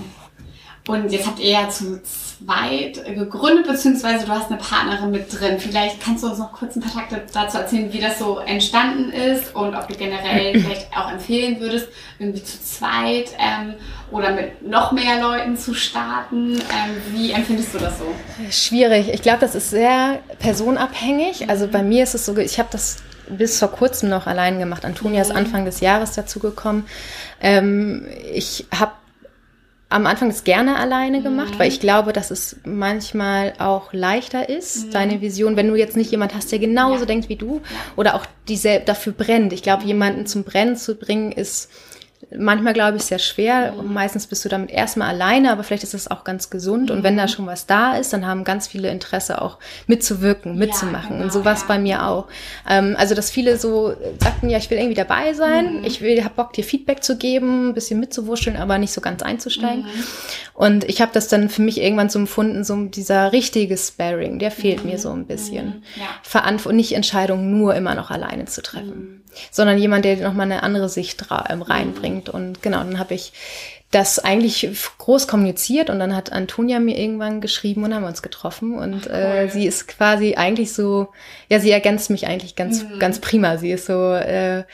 [0.89, 5.61] Und jetzt habt ihr ja zu zweit gegründet, beziehungsweise du hast eine Partnerin mit drin.
[5.61, 9.13] Vielleicht kannst du uns noch kurz ein paar Takte dazu erzählen, wie das so entstanden
[9.13, 11.87] ist und ob du generell vielleicht auch empfehlen würdest,
[12.19, 13.75] irgendwie zu zweit ähm,
[14.11, 16.55] oder mit noch mehr Leuten zu starten.
[16.55, 18.07] Ähm, wie empfindest du das so?
[18.51, 19.09] Schwierig.
[19.13, 21.49] Ich glaube, das ist sehr personabhängig.
[21.49, 22.97] Also bei mir ist es so, ich habe das
[23.29, 24.85] bis vor kurzem noch allein gemacht.
[24.85, 25.37] Antonia ist mhm.
[25.37, 26.87] Anfang des Jahres dazugekommen.
[27.41, 28.93] Ähm, ich habe
[29.93, 31.25] am Anfang es gerne alleine mhm.
[31.25, 34.91] gemacht, weil ich glaube, dass es manchmal auch leichter ist, mhm.
[34.91, 37.07] deine Vision, wenn du jetzt nicht jemand hast, der genauso ja.
[37.07, 37.61] denkt wie du
[37.97, 39.53] oder auch diese dafür brennt.
[39.53, 41.71] Ich glaube, jemanden zum Brennen zu bringen ist
[42.39, 43.73] manchmal, glaube ich, sehr schwer.
[43.73, 43.93] Mhm.
[43.93, 46.91] Meistens bist du damit erstmal alleine, aber vielleicht ist das auch ganz gesund.
[46.91, 46.97] Mhm.
[46.97, 47.29] Und wenn da mhm.
[47.29, 51.11] schon was da ist, dann haben ganz viele Interesse auch mitzuwirken, mitzumachen.
[51.11, 51.69] Ja, genau, und so war es ja.
[51.69, 52.27] bei mir auch.
[52.69, 55.85] Ähm, also, dass viele so sagten, ja, ich will irgendwie dabei sein, mhm.
[55.85, 59.23] ich will, hab Bock, dir Feedback zu geben, ein bisschen mitzuwurscheln, aber nicht so ganz
[59.23, 59.83] einzusteigen.
[59.83, 60.05] Mhm.
[60.55, 64.51] Und ich habe das dann für mich irgendwann so empfunden, so dieser richtige Sparring, der
[64.51, 65.83] fehlt mir so ein bisschen.
[65.97, 66.07] Ja.
[66.23, 70.89] Verantwortung, nicht Entscheidungen nur immer noch alleine zu treffen sondern jemand, der nochmal eine andere
[70.89, 71.63] Sicht ähm,
[72.23, 72.29] reinbringt.
[72.29, 73.33] Und genau, dann habe ich
[73.91, 78.79] das eigentlich groß kommuniziert und dann hat Antonia mir irgendwann geschrieben und haben uns getroffen
[78.79, 81.09] und äh, sie ist quasi eigentlich so,
[81.51, 82.99] ja, sie ergänzt mich eigentlich ganz, mhm.
[82.99, 83.59] ganz prima.
[83.59, 84.65] Sie ist so, äh,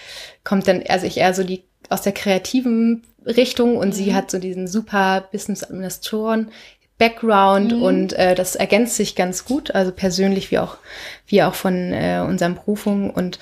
[0.44, 3.92] kommt dann, also ich eher so die aus der kreativen Richtung und mhm.
[3.92, 6.52] sie hat so diesen super Business Administratoren
[6.98, 7.82] Background mhm.
[7.82, 10.76] und äh, das ergänzt sich ganz gut, also persönlich wie auch
[11.26, 13.40] wie auch von äh, unseren Berufungen und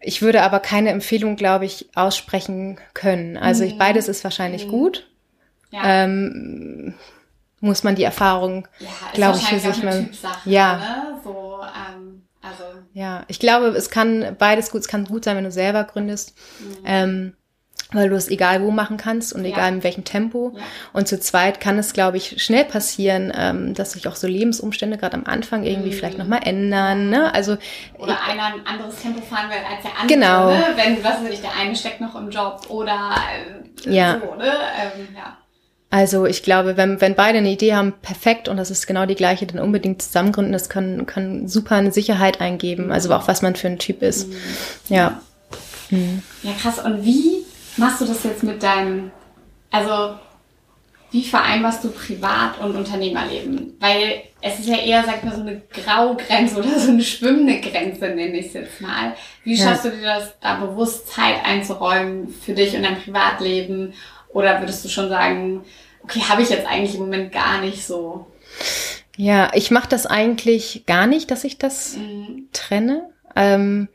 [0.00, 3.36] ich würde aber keine Empfehlung, glaube ich, aussprechen können.
[3.36, 3.78] Also ich, mhm.
[3.78, 4.70] beides ist wahrscheinlich mhm.
[4.70, 5.10] gut.
[5.70, 5.82] Ja.
[5.84, 6.94] Ähm,
[7.60, 10.08] muss man die Erfahrung, ja, glaube ich, für sich mal.
[10.44, 10.76] Ja.
[10.76, 11.20] Ne?
[11.24, 12.64] So, ähm, also.
[12.92, 16.34] Ja, ich glaube, es kann beides gut, es kann gut sein, wenn du selber gründest.
[16.60, 16.76] Mhm.
[16.84, 17.36] Ähm,
[17.92, 19.50] weil du es egal wo machen kannst und ja.
[19.50, 20.52] egal in welchem Tempo.
[20.56, 20.62] Ja.
[20.92, 24.98] Und zu zweit kann es, glaube ich, schnell passieren, ähm, dass sich auch so Lebensumstände
[24.98, 25.94] gerade am Anfang irgendwie mhm.
[25.94, 27.10] vielleicht nochmal ändern.
[27.10, 27.32] Ne?
[27.32, 27.56] Also,
[27.98, 30.08] oder ich, einer ein anderes Tempo fahren will als der andere.
[30.08, 30.50] Genau.
[30.50, 30.64] Ne?
[30.74, 33.14] Wenn, was weiß ich, der eine steckt noch im Job oder
[33.84, 34.20] äh, ja.
[34.20, 34.46] so, ne?
[34.46, 35.36] Ähm, ja.
[35.88, 39.14] Also ich glaube, wenn, wenn beide eine Idee haben, perfekt und das ist genau die
[39.14, 43.54] gleiche, dann unbedingt zusammengründen, das kann, kann super eine Sicherheit eingeben, also auch was man
[43.54, 44.28] für ein Typ ist.
[44.28, 44.34] Mhm.
[44.88, 45.20] Ja.
[45.90, 46.22] Mhm.
[46.42, 46.80] Ja, krass.
[46.80, 49.10] Und wie machst du das jetzt mit deinem,
[49.70, 50.18] also
[51.10, 53.76] wie vereinbarst du Privat- und Unternehmerleben?
[53.80, 57.60] Weil es ist ja eher, sag ich mal, so eine Graugrenze oder so eine schwimmende
[57.60, 59.14] Grenze, nenne ich es jetzt mal.
[59.44, 59.90] Wie schaffst ja.
[59.90, 63.94] du dir das, da bewusst Zeit einzuräumen für dich und dein Privatleben?
[64.28, 65.64] Oder würdest du schon sagen,
[66.02, 68.26] okay, habe ich jetzt eigentlich im Moment gar nicht so?
[69.16, 72.48] Ja, ich mache das eigentlich gar nicht, dass ich das mhm.
[72.52, 73.08] trenne.
[73.34, 73.88] Ähm,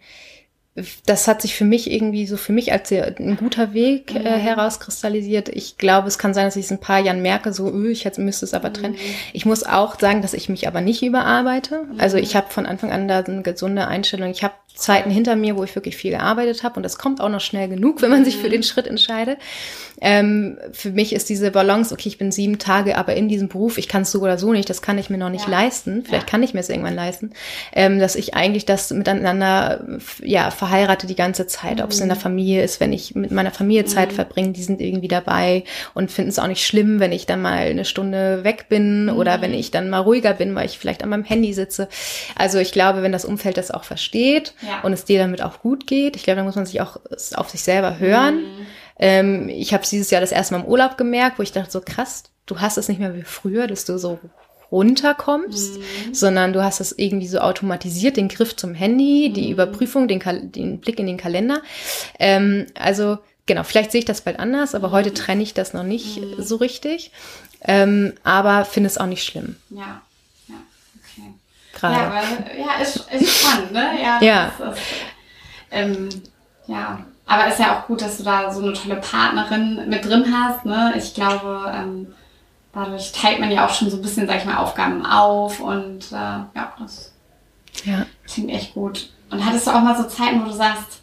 [1.05, 4.41] das hat sich für mich irgendwie so für mich als ein guter Weg äh, mhm.
[4.41, 5.49] herauskristallisiert.
[5.49, 8.05] Ich glaube, es kann sein, dass ich es ein paar Jahren merke, so, öh, ich
[8.05, 8.93] jetzt müsste es aber trennen.
[8.93, 9.15] Mhm.
[9.33, 11.83] Ich muss auch sagen, dass ich mich aber nicht überarbeite.
[11.91, 11.99] Mhm.
[11.99, 14.31] Also ich habe von Anfang an da eine gesunde Einstellung.
[14.31, 17.29] Ich habe Zeiten hinter mir, wo ich wirklich viel gearbeitet habe und das kommt auch
[17.29, 18.51] noch schnell genug, wenn man sich für mhm.
[18.53, 19.37] den Schritt entscheidet.
[19.99, 23.77] Ähm, für mich ist diese Balance, okay, ich bin sieben Tage, aber in diesem Beruf,
[23.77, 25.51] ich kann es so oder so nicht, das kann ich mir noch nicht ja.
[25.51, 26.03] leisten.
[26.05, 26.29] Vielleicht ja.
[26.29, 27.31] kann ich mir es irgendwann leisten,
[27.73, 31.85] ähm, dass ich eigentlich das miteinander ja verheirate die ganze Zeit, mhm.
[31.85, 32.21] ob es in der mhm.
[32.21, 34.15] Familie ist, wenn ich mit meiner Familie Zeit mhm.
[34.15, 35.63] verbringe, die sind irgendwie dabei
[35.95, 39.17] und finden es auch nicht schlimm, wenn ich dann mal eine Stunde weg bin mhm.
[39.17, 41.89] oder wenn ich dann mal ruhiger bin, weil ich vielleicht an meinem Handy sitze.
[42.35, 44.81] Also ich glaube, wenn das Umfeld das auch versteht ja.
[44.83, 46.99] und es dir damit auch gut geht, ich glaube, da muss man sich auch
[47.33, 48.35] auf sich selber hören.
[48.35, 48.67] Mhm
[48.99, 51.81] ähm, ich habe dieses Jahr das erste Mal im Urlaub gemerkt, wo ich dachte, so
[51.81, 54.19] krass, du hast es nicht mehr wie früher, dass du so
[54.71, 56.13] runterkommst, mhm.
[56.13, 59.33] sondern du hast das irgendwie so automatisiert, den Griff zum Handy, mhm.
[59.33, 61.61] die Überprüfung, den, den, Blick in den Kalender.
[62.19, 64.93] Ähm, also genau, vielleicht sehe ich das bald anders, aber mhm.
[64.93, 66.41] heute trenne ich das noch nicht mhm.
[66.41, 67.11] so richtig.
[67.63, 69.55] Ähm, aber finde es auch nicht schlimm.
[69.69, 70.01] Ja,
[70.47, 70.55] ja,
[70.95, 71.33] okay.
[71.73, 71.95] Gerade.
[71.95, 72.21] Ja, aber,
[72.57, 73.91] ja, ist, ist spannend, ne?
[74.01, 74.21] Ja.
[74.21, 74.47] ja.
[74.47, 74.81] Ist,
[75.71, 76.09] ähm,
[76.67, 80.25] ja, aber ist ja auch gut, dass du da so eine tolle Partnerin mit drin
[80.33, 80.65] hast.
[80.65, 80.93] Ne?
[80.97, 82.13] Ich glaube, ähm,
[82.73, 86.11] dadurch teilt man ja auch schon so ein bisschen, sag ich mal, Aufgaben auf und
[86.11, 87.11] äh, ja, das
[87.83, 88.05] ja.
[88.27, 89.09] klingt echt gut.
[89.29, 91.01] Und hattest du auch mal so Zeiten, wo du sagst,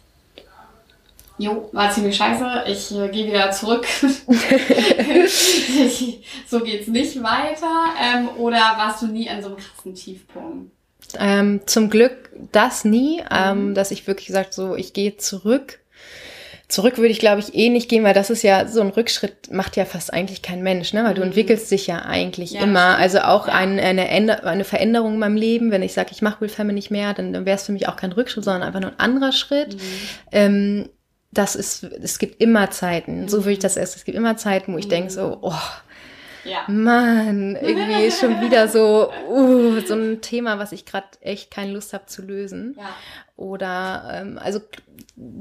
[1.37, 3.87] jo, war ziemlich scheiße, ich äh, gehe wieder zurück.
[6.47, 7.93] so geht's nicht weiter.
[7.99, 10.71] Ähm, oder warst du nie an so einem krassen Tiefpunkt?
[11.17, 13.73] Ähm, zum Glück das nie, ähm, mhm.
[13.73, 15.79] dass ich wirklich gesagt so, ich gehe zurück
[16.69, 19.51] Zurück würde ich, glaube ich, eh nicht gehen, weil das ist ja so ein Rückschritt
[19.51, 21.03] macht ja fast eigentlich kein Mensch, ne?
[21.03, 21.29] Weil du mhm.
[21.29, 22.97] entwickelst dich ja eigentlich ja, immer.
[22.97, 23.53] Also auch ja.
[23.53, 27.15] ein, eine, eine Veränderung in meinem Leben, wenn ich sage, ich mache Willfemme nicht mehr,
[27.15, 29.75] dann, dann wäre es für mich auch kein Rückschritt, sondern einfach nur ein anderer Schritt.
[29.75, 29.79] Mhm.
[30.31, 30.89] Ähm,
[31.31, 33.29] das ist, es gibt immer Zeiten, mhm.
[33.29, 35.37] so würde ich das erst, es gibt immer Zeiten, wo ich denke so, mhm.
[35.41, 35.53] oh,
[36.43, 36.63] ja.
[36.67, 41.73] Mann, irgendwie ist schon wieder so, uh, so ein Thema, was ich gerade echt keine
[41.73, 42.75] Lust habe zu lösen.
[42.77, 42.89] Ja.
[43.35, 44.59] Oder ähm, also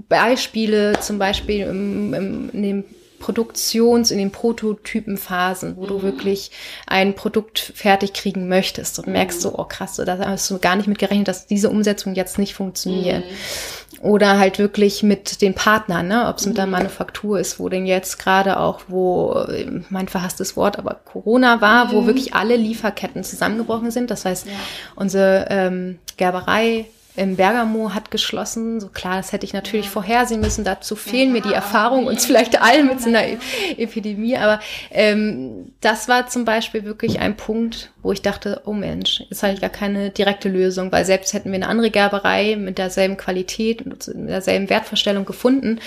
[0.08, 2.84] Beispiele zum Beispiel im, im, in dem
[3.18, 5.88] Produktions-, in den Prototypenphasen, wo mhm.
[5.88, 6.50] du wirklich
[6.86, 10.86] ein Produkt fertig kriegen möchtest und merkst so, oh krass, da hast du gar nicht
[10.86, 13.24] mit gerechnet, dass diese Umsetzung jetzt nicht funktioniert.
[13.24, 14.00] Mhm.
[14.00, 16.28] Oder halt wirklich mit den Partnern, ne?
[16.28, 16.72] ob es mit der mhm.
[16.72, 19.44] Manufaktur ist, wo denn jetzt gerade auch, wo
[19.90, 21.92] mein verhasstes Wort, aber Corona war, mhm.
[21.92, 24.12] wo wirklich alle Lieferketten zusammengebrochen sind.
[24.12, 24.52] Das heißt, ja.
[24.94, 26.86] unsere ähm, Gerberei
[27.18, 28.80] im Bergamo hat geschlossen.
[28.80, 29.92] So klar, das hätte ich natürlich ja.
[29.92, 30.64] vorhersehen müssen.
[30.64, 33.38] Dazu fehlen ja, mir die Erfahrungen uns vielleicht allen mit so einer e
[33.76, 34.36] Epidemie.
[34.36, 39.52] Aber ähm, das war zum Beispiel wirklich ein Punkt, wo ich dachte, oh Mensch, habe
[39.52, 43.82] ich gar keine direkte Lösung, weil selbst hätten wir eine andere Gerberei mit derselben Qualität
[43.82, 45.80] und mit derselben Wertvorstellung gefunden,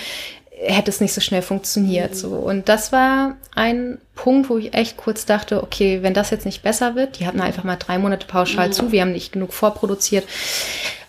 [0.50, 2.10] hätte es nicht so schnell funktioniert.
[2.10, 2.16] Mhm.
[2.16, 2.28] So.
[2.28, 6.62] Und das war ein Punkt, wo ich echt kurz dachte, okay, wenn das jetzt nicht
[6.62, 8.72] besser wird, die hatten einfach mal drei Monate pauschal mhm.
[8.72, 10.24] zu, wir haben nicht genug vorproduziert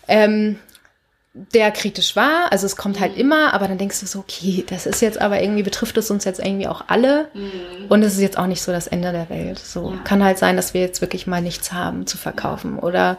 [0.08, 0.58] ähm,
[1.34, 2.52] der kritisch war.
[2.52, 3.20] Also es kommt halt mhm.
[3.20, 6.24] immer, aber dann denkst du so, okay, das ist jetzt aber irgendwie, betrifft es uns
[6.24, 7.28] jetzt irgendwie auch alle.
[7.34, 7.86] Mhm.
[7.88, 9.58] Und es ist jetzt auch nicht so das Ende der Welt.
[9.58, 9.98] So ja.
[10.04, 12.78] kann halt sein, dass wir jetzt wirklich mal nichts haben zu verkaufen.
[12.78, 13.18] Oder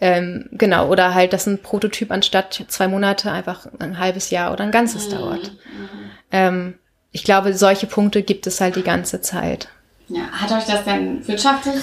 [0.00, 4.64] ähm, genau, oder halt, dass ein Prototyp anstatt zwei Monate einfach ein halbes Jahr oder
[4.64, 5.12] ein ganzes mhm.
[5.12, 5.52] dauert.
[5.52, 5.88] Mhm.
[6.32, 6.74] Ähm,
[7.12, 9.68] ich glaube, solche Punkte gibt es halt die ganze Zeit.
[10.08, 11.80] Ja, hat euch das denn wirtschaftlich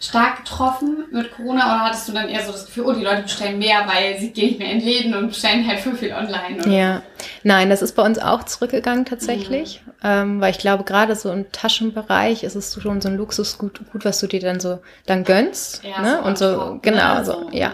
[0.00, 3.22] stark getroffen mit Corona oder hattest du dann eher so das Gefühl, oh, die Leute
[3.22, 6.60] bestellen mehr, weil sie gehen nicht mehr in Läden und bestellen halt für viel online?
[6.60, 6.68] Oder?
[6.68, 7.02] Ja,
[7.42, 9.92] nein, das ist bei uns auch zurückgegangen tatsächlich, mhm.
[10.02, 14.04] ähm, weil ich glaube, gerade so im Taschenbereich ist es schon so ein Luxusgut, gut,
[14.04, 15.82] was du dir dann so dann gönnst.
[15.84, 16.18] Ja, ne?
[16.20, 17.24] So und so, top, genau, ne?
[17.24, 17.58] so, ja.
[17.58, 17.72] ja.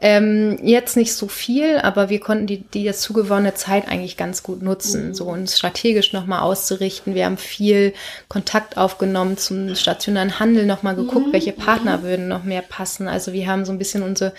[0.00, 4.42] Ähm, jetzt nicht so viel, aber wir konnten die, die jetzt zugewonnene Zeit eigentlich ganz
[4.42, 5.14] gut nutzen, mhm.
[5.14, 7.14] so uns strategisch nochmal auszurichten.
[7.14, 7.92] Wir haben viel
[8.28, 11.32] Kontakt aufgenommen zum stationären Handel, nochmal geguckt, mhm.
[11.32, 13.08] welche welche Partner würden noch mehr passen.
[13.08, 14.32] Also wir haben so ein bisschen unsere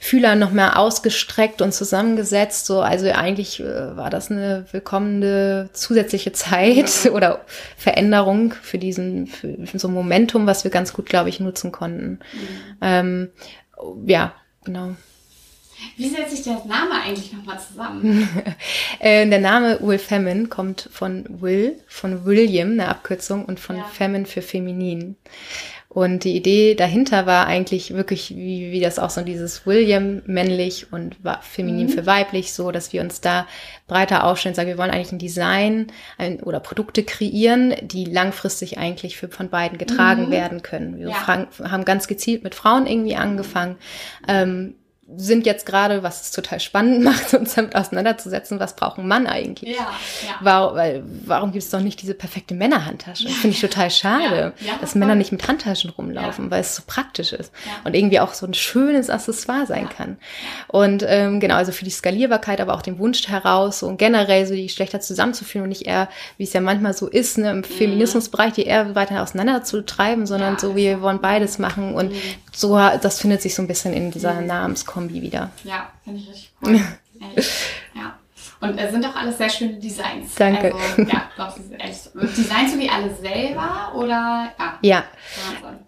[0.00, 2.66] Fühler noch mehr ausgestreckt und zusammengesetzt.
[2.66, 7.44] So, also eigentlich äh, war das eine willkommene zusätzliche Zeit oder
[7.76, 11.72] Veränderung für diesen, für, für, so ein Momentum, was wir ganz gut, glaube ich, nutzen
[11.72, 12.18] konnten.
[12.32, 12.76] Mhm.
[12.80, 13.28] Ähm,
[14.06, 14.34] ja,
[14.64, 14.94] genau.
[15.96, 18.28] Wie setzt sich der Name eigentlich nochmal zusammen?
[18.98, 23.84] äh, der Name Will Femin kommt von Will, von William, eine Abkürzung, und von ja.
[23.84, 25.16] Femin für feminin.
[25.92, 30.92] Und die Idee dahinter war eigentlich wirklich, wie, wie das auch so dieses William männlich
[30.92, 31.90] und feminin mhm.
[31.90, 33.48] für weiblich, so dass wir uns da
[33.88, 39.16] breiter aufstellen, sagen, wir wollen eigentlich ein Design ein, oder Produkte kreieren, die langfristig eigentlich
[39.16, 40.30] für, von beiden getragen mhm.
[40.30, 40.96] werden können.
[40.96, 41.26] Wir ja.
[41.26, 43.76] haben ganz gezielt mit Frauen irgendwie angefangen,
[44.28, 44.76] ähm,
[45.16, 49.26] sind jetzt gerade, was es total spannend macht, uns damit auseinanderzusetzen, was braucht ein Mann
[49.26, 49.76] eigentlich?
[49.76, 49.90] Ja,
[50.26, 50.34] ja.
[50.40, 53.28] Warum, weil, warum gibt es doch nicht diese perfekte Männerhandtasche?
[53.28, 56.82] Ja, Finde ich total schade, ja, dass Männer nicht mit Handtaschen rumlaufen, weil es so
[56.86, 57.52] praktisch ist
[57.84, 60.16] und irgendwie auch so ein schönes Accessoire sein kann.
[60.68, 64.54] Und ähm, genau, also für die Skalierbarkeit, aber auch den Wunsch heraus, so generell so
[64.54, 67.64] die Geschlechter zusammenzuführen und nicht eher, wie es ja manchmal so ist, ne, im mhm.
[67.64, 72.16] Feminismusbereich, die eher weiter auseinanderzutreiben, sondern so, wir wollen beides machen und mhm.
[72.52, 74.46] so, das findet sich so ein bisschen in dieser mhm.
[75.00, 75.50] Kombi wieder.
[75.64, 76.74] Ja, finde ich richtig cool.
[77.94, 78.18] ja.
[78.62, 80.34] Und es äh, sind auch alles sehr schöne Designs.
[80.36, 80.74] Danke.
[80.74, 82.10] Also, ja, doch, echt.
[82.14, 84.52] Designst du die alle selber oder?
[84.82, 85.04] Ja.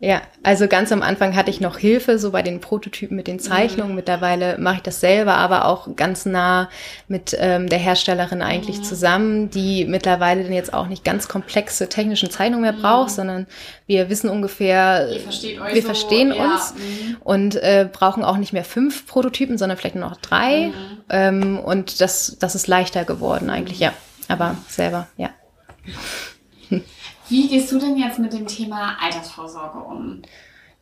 [0.01, 0.07] Ja.
[0.09, 3.39] ja, also ganz am Anfang hatte ich noch Hilfe, so bei den Prototypen mit den
[3.39, 3.91] Zeichnungen.
[3.91, 3.97] Mhm.
[3.97, 6.71] Mittlerweile mache ich das selber, aber auch ganz nah
[7.09, 8.85] mit ähm, der Herstellerin eigentlich mhm.
[8.85, 13.15] zusammen, die mittlerweile dann jetzt auch nicht ganz komplexe technischen Zeichnungen mehr braucht, mhm.
[13.15, 13.47] sondern
[13.87, 16.45] wir wissen ungefähr, wir so, verstehen ja.
[16.45, 17.17] uns mhm.
[17.21, 20.69] und äh, brauchen auch nicht mehr fünf Prototypen, sondern vielleicht nur noch drei.
[20.69, 20.73] Mhm.
[21.11, 23.93] Ähm, und das, das ist leichter geworden eigentlich, ja.
[24.29, 25.31] Aber selber, ja.
[27.29, 30.23] Wie gehst du denn jetzt mit dem Thema Altersvorsorge um?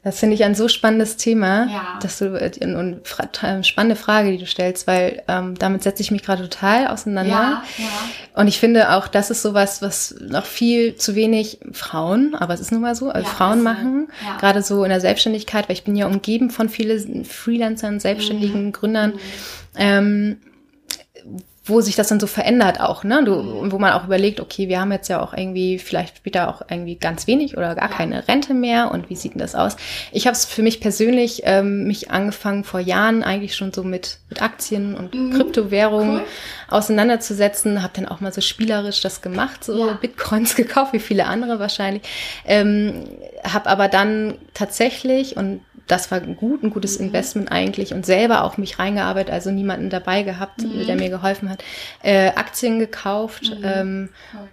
[0.03, 1.99] Das finde ich ein so spannendes Thema, ja.
[2.01, 3.03] dass du äh, und
[3.43, 7.31] äh, spannende Frage, die du stellst, weil ähm, damit setze ich mich gerade total auseinander.
[7.31, 7.85] Ja, ja.
[8.35, 12.61] Und ich finde auch, das ist sowas, was noch viel zu wenig Frauen, aber es
[12.61, 14.39] ist nun mal so, also ja, Frauen machen, ja.
[14.39, 18.73] gerade so in der Selbstständigkeit, weil ich bin ja umgeben von vielen Freelancern, selbstständigen mhm.
[18.73, 19.11] Gründern.
[19.11, 19.19] Mhm.
[19.77, 20.37] Ähm,
[21.71, 23.23] wo sich das dann so verändert auch, ne?
[23.25, 23.73] Du, mhm.
[23.73, 26.97] wo man auch überlegt, okay, wir haben jetzt ja auch irgendwie vielleicht später auch irgendwie
[26.97, 29.77] ganz wenig oder gar keine Rente mehr und wie sieht denn das aus?
[30.13, 34.19] Ich habe es für mich persönlich ähm, mich angefangen vor Jahren eigentlich schon so mit,
[34.29, 35.33] mit Aktien und mhm.
[35.33, 36.27] Kryptowährungen cool.
[36.69, 39.93] auseinanderzusetzen, habe dann auch mal so spielerisch das gemacht, so ja.
[39.95, 42.03] Bitcoins gekauft, wie viele andere wahrscheinlich,
[42.45, 43.05] ähm,
[43.45, 47.07] habe aber dann tatsächlich und das war gut, ein gutes mhm.
[47.07, 50.87] Investment eigentlich und selber auch mich reingearbeitet, also niemanden dabei gehabt, mhm.
[50.87, 51.65] der mir geholfen hat,
[52.03, 53.65] äh, Aktien gekauft mhm.
[53.65, 54.09] ähm,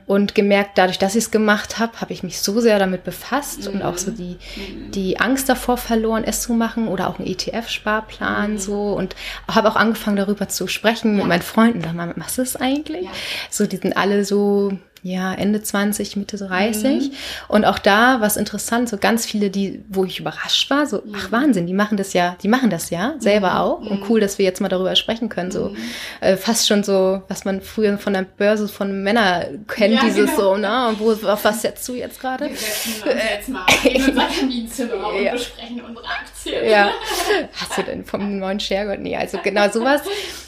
[0.05, 3.67] und gemerkt, dadurch, dass ich es gemacht habe, habe ich mich so sehr damit befasst
[3.67, 4.91] und auch so die, mhm.
[4.91, 8.57] die Angst davor verloren, es zu machen oder auch einen ETF-Sparplan mhm.
[8.57, 9.15] so und
[9.47, 11.17] habe auch angefangen darüber zu sprechen ja.
[11.17, 13.05] mit meinen Freunden, sag mal, was ist eigentlich?
[13.05, 13.11] Ja.
[13.49, 16.83] So, die sind alle so ja, Ende 20, Mitte 30.
[16.83, 17.11] Mhm.
[17.47, 21.15] Und auch da, was interessant, so ganz viele, die, wo ich überrascht war, so, mhm.
[21.15, 23.57] ach Wahnsinn, die machen das ja, die machen das ja, selber mhm.
[23.57, 23.79] auch.
[23.79, 25.51] Und cool, dass wir jetzt mal darüber sprechen können.
[25.51, 25.77] So mhm.
[26.19, 30.31] äh, fast schon so, was man früher von der Börse von Männern kennt, ja, dieses
[30.31, 30.55] genau.
[30.55, 30.87] so, ne?
[30.89, 32.49] Und wo, auf was setzt du jetzt gerade?
[32.49, 35.31] Wir setzen uns jetzt mal in unser Kaminzimmer und ja.
[35.31, 36.69] besprechen unsere Aktien.
[36.69, 36.91] Ja.
[37.53, 38.99] Hast du denn vom neuen Sharegold?
[38.99, 40.01] Nee, also genau sowas.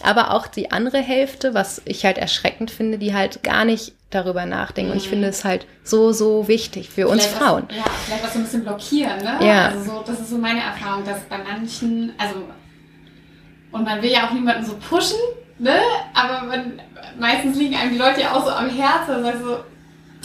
[0.04, 4.45] Aber auch die andere Hälfte, was ich halt erschreckend finde, die halt gar nicht darüber
[4.45, 4.89] nachdenken.
[4.89, 4.93] Mhm.
[4.93, 5.32] Und ich finde mhm.
[5.32, 7.65] es halt so, so wichtig für uns Frauen.
[7.69, 9.38] Was, ja, vielleicht was so ein bisschen blockieren, ne?
[9.41, 9.67] Ja.
[9.69, 12.36] Also so, das ist so meine Erfahrung, dass bei manchen, also,
[13.72, 15.19] und man will ja auch niemanden so pushen,
[15.60, 15.80] ne?
[16.13, 16.82] Aber man,
[17.19, 19.60] meistens liegen einem die Leute ja auch so am Herzen, also,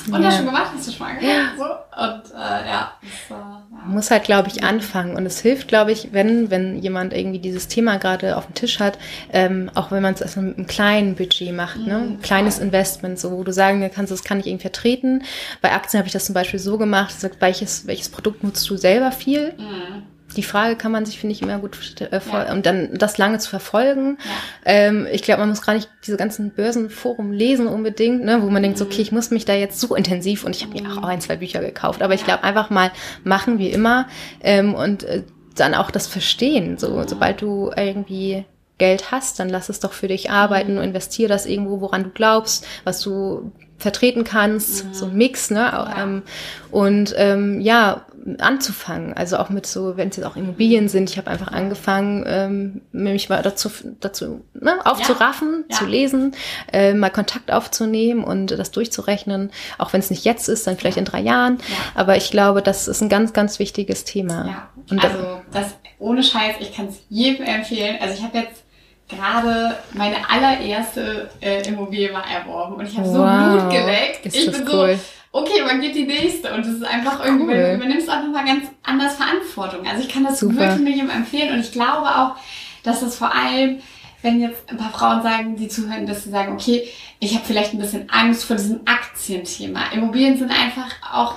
[0.07, 0.29] und ja.
[0.29, 1.53] das schon gemacht, hast du schon ja.
[1.57, 1.64] so.
[1.64, 2.93] Und, äh, ja.
[3.29, 5.17] Das, äh, muss halt, glaube ich, anfangen.
[5.17, 8.81] Und es hilft, glaube ich, wenn, wenn jemand irgendwie dieses Thema gerade auf dem Tisch
[8.81, 8.99] hat,
[9.33, 11.97] ähm, auch wenn man es erstmal mit einem kleinen Budget macht, ne?
[11.97, 12.21] Ein mhm.
[12.21, 15.23] kleines Investment, so wo du sagen kannst, das kann ich irgendwie vertreten.
[15.61, 19.12] Bei Aktien habe ich das zum Beispiel so gemacht, welches, welches Produkt nutzt du selber
[19.12, 19.55] viel?
[19.59, 22.53] Mhm die Frage kann man sich, finde ich, immer gut äh, ja.
[22.53, 24.18] und dann das lange zu verfolgen.
[24.18, 24.31] Ja.
[24.66, 28.61] Ähm, ich glaube, man muss gar nicht diese ganzen Börsenforum lesen unbedingt, ne, wo man
[28.61, 28.62] mhm.
[28.62, 31.05] denkt, so, okay, ich muss mich da jetzt so intensiv und ich habe mir auch
[31.05, 32.03] ein, zwei Bücher gekauft.
[32.03, 32.90] Aber ich glaube, einfach mal
[33.23, 34.09] machen wie immer
[34.42, 35.23] ähm, und äh,
[35.57, 36.79] dann auch das Verstehen.
[36.79, 37.09] So, mhm.
[37.09, 38.44] sobald du irgendwie
[38.79, 40.79] Geld hast, dann lass es doch für dich arbeiten mhm.
[40.79, 44.94] und investier das irgendwo, woran du glaubst, was du vertreten kannst, mhm.
[44.94, 45.61] so ein Mix, ne?
[45.61, 46.03] Ja.
[46.03, 46.23] Ähm,
[46.70, 48.07] und ähm, ja,
[48.38, 49.12] anzufangen.
[49.14, 52.80] Also auch mit so, wenn es jetzt auch Immobilien sind, ich habe einfach angefangen, ähm,
[52.92, 55.76] mich mal dazu, dazu ne, aufzuraffen, ja.
[55.76, 56.32] zu lesen,
[56.72, 59.50] äh, mal Kontakt aufzunehmen und das durchzurechnen.
[59.78, 61.58] Auch wenn es nicht jetzt ist, dann vielleicht in drei Jahren.
[61.58, 61.76] Ja.
[61.94, 64.46] Aber ich glaube, das ist ein ganz, ganz wichtiges Thema.
[64.46, 64.68] Ja.
[64.90, 67.96] Und also das ohne Scheiß, ich kann es jedem empfehlen.
[68.00, 68.64] Also ich habe jetzt
[69.08, 73.14] gerade meine allererste äh, Immobilie mal erworben und ich habe wow.
[73.14, 74.26] so Blut geleckt.
[74.26, 74.96] Ist ich bin cool.
[74.96, 75.02] so,
[75.35, 76.55] okay, wann geht die nächste?
[76.55, 77.62] Und es ist einfach irgendwie, cool.
[77.62, 79.87] du übernimmst auch nochmal ganz anders Verantwortung.
[79.87, 80.57] Also ich kann das Super.
[80.57, 82.37] wirklich jedem empfehlen und ich glaube auch,
[82.85, 83.81] dass das vor allem,
[84.23, 87.75] wenn jetzt ein paar Frauen sagen, die zuhören, dass sie sagen, okay, ich habe vielleicht
[87.75, 89.81] ein bisschen Angst vor diesem Aktienthema.
[89.92, 91.35] Immobilien sind einfach auch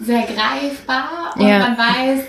[0.00, 1.60] sehr greifbar und ja.
[1.60, 2.24] man weiß,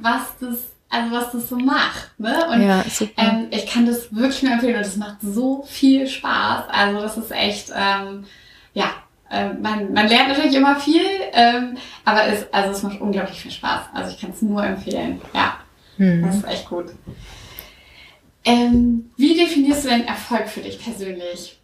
[0.00, 0.56] was das
[0.88, 2.10] also was das so macht.
[2.18, 2.46] Ne?
[2.50, 2.84] Und ja,
[3.16, 6.64] ähm, ich kann das wirklich nur empfehlen und es macht so viel Spaß.
[6.68, 8.24] Also das ist echt, ähm,
[8.74, 8.90] ja,
[9.32, 13.86] man, man lernt natürlich immer viel, ähm, aber es, also es macht unglaublich viel Spaß.
[13.94, 15.20] Also ich kann es nur empfehlen.
[15.34, 15.56] Ja,
[15.96, 16.22] hm.
[16.22, 16.86] das ist echt gut.
[18.44, 21.60] Ähm, wie definierst du denn Erfolg für dich persönlich?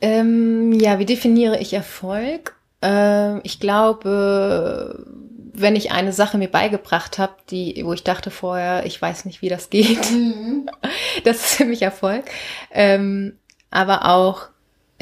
[0.00, 2.56] Ähm, ja, wie definiere ich Erfolg?
[2.82, 5.04] Äh, ich glaube,
[5.52, 9.42] wenn ich eine Sache mir beigebracht habe, die, wo ich dachte vorher, ich weiß nicht,
[9.42, 10.68] wie das geht, mhm.
[11.24, 12.24] das ist für mich Erfolg.
[12.70, 13.36] Ähm,
[13.70, 14.48] aber auch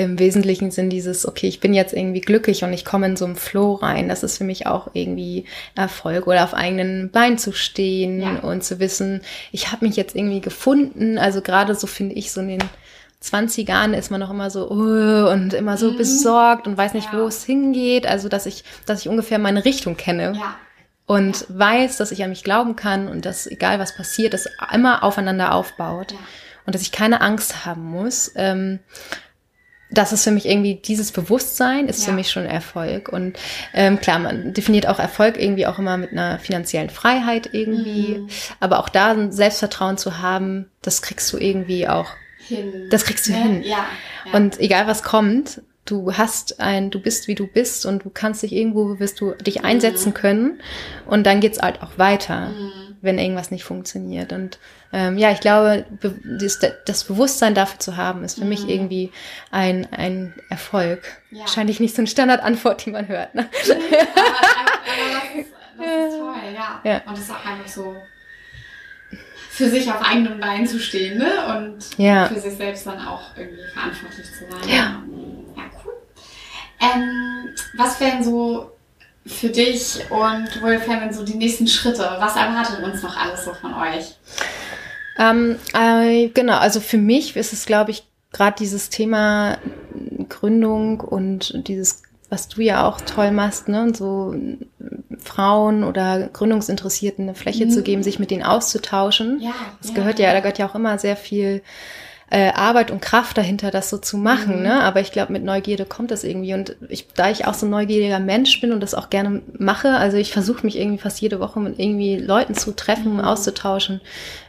[0.00, 3.26] im wesentlichen Sinn dieses, okay, ich bin jetzt irgendwie glücklich und ich komme in so
[3.26, 4.08] einen Flow rein.
[4.08, 8.38] Das ist für mich auch irgendwie Erfolg oder auf eigenen Beinen zu stehen ja.
[8.40, 9.20] und zu wissen,
[9.52, 11.18] ich habe mich jetzt irgendwie gefunden.
[11.18, 12.62] Also gerade so finde ich so in den
[13.20, 15.98] 20 Jahren ist man noch immer so uh, und immer so mhm.
[15.98, 17.18] besorgt und weiß nicht, ja.
[17.18, 18.06] wo es hingeht.
[18.06, 20.32] Also, dass ich, dass ich ungefähr meine Richtung kenne.
[20.36, 20.56] Ja.
[21.04, 25.02] Und weiß, dass ich an mich glauben kann und dass, egal was passiert, es immer
[25.02, 26.14] aufeinander aufbaut.
[26.64, 28.32] Und dass ich keine Angst haben muss.
[28.36, 28.78] Ähm,
[29.90, 33.08] das ist für mich irgendwie, dieses Bewusstsein ist für mich schon Erfolg.
[33.08, 33.38] Und
[33.74, 38.18] ähm, klar, man definiert auch Erfolg irgendwie auch immer mit einer finanziellen Freiheit irgendwie.
[38.18, 38.28] Mhm.
[38.60, 42.88] Aber auch da ein Selbstvertrauen zu haben, das kriegst du irgendwie auch hin.
[42.90, 43.38] Das kriegst du ne?
[43.38, 43.62] hin.
[43.62, 43.86] Ja,
[44.26, 44.32] ja.
[44.32, 48.42] Und egal was kommt, du hast ein, du bist wie du bist und du kannst
[48.42, 50.14] dich irgendwo, wirst du dich einsetzen mhm.
[50.14, 50.60] können
[51.06, 52.89] und dann geht's halt auch weiter, mhm.
[53.02, 54.32] Wenn irgendwas nicht funktioniert.
[54.32, 54.58] Und
[54.92, 55.86] ähm, ja, ich glaube,
[56.40, 58.48] das, das, Bewusstsein dafür zu haben, ist für mhm.
[58.50, 59.12] mich irgendwie
[59.50, 61.02] ein, ein Erfolg.
[61.30, 61.40] Ja.
[61.40, 63.34] Wahrscheinlich nicht so eine Standardantwort, die man hört.
[63.34, 63.48] Ne?
[63.64, 66.80] aber, aber, aber das, ist, das ist toll, ja.
[66.84, 67.02] ja.
[67.06, 67.96] Und das ist auch einfach so
[69.50, 71.56] für sich auf eigenen Beinen zu stehen ne?
[71.56, 72.26] und ja.
[72.26, 74.68] für sich selbst dann auch irgendwie verantwortlich zu sein.
[74.68, 75.02] Ja,
[75.56, 75.92] ja cool.
[76.80, 78.70] Ähm, was wären so
[79.30, 82.08] für dich und Royal Family so die nächsten Schritte?
[82.18, 84.14] Was erwartet uns noch alles so von euch?
[85.18, 89.58] Ähm, äh, genau, also für mich ist es, glaube ich, gerade dieses Thema
[90.28, 94.34] Gründung und dieses was du ja auch toll machst, ne, so
[95.18, 97.70] Frauen oder Gründungsinteressierten eine Fläche mhm.
[97.70, 99.40] zu geben, sich mit denen auszutauschen.
[99.40, 99.96] Ja, das ja.
[99.96, 101.60] gehört ja, da gehört ja auch immer sehr viel
[102.30, 104.58] äh, Arbeit und Kraft dahinter, das so zu machen.
[104.58, 104.62] Mhm.
[104.62, 104.80] Ne?
[104.80, 106.54] Aber ich glaube, mit Neugierde kommt das irgendwie.
[106.54, 109.90] Und ich, da ich auch so ein neugieriger Mensch bin und das auch gerne mache,
[109.90, 113.20] also ich versuche mich irgendwie fast jede Woche mit irgendwie Leuten zu treffen, mhm.
[113.20, 114.00] auszutauschen.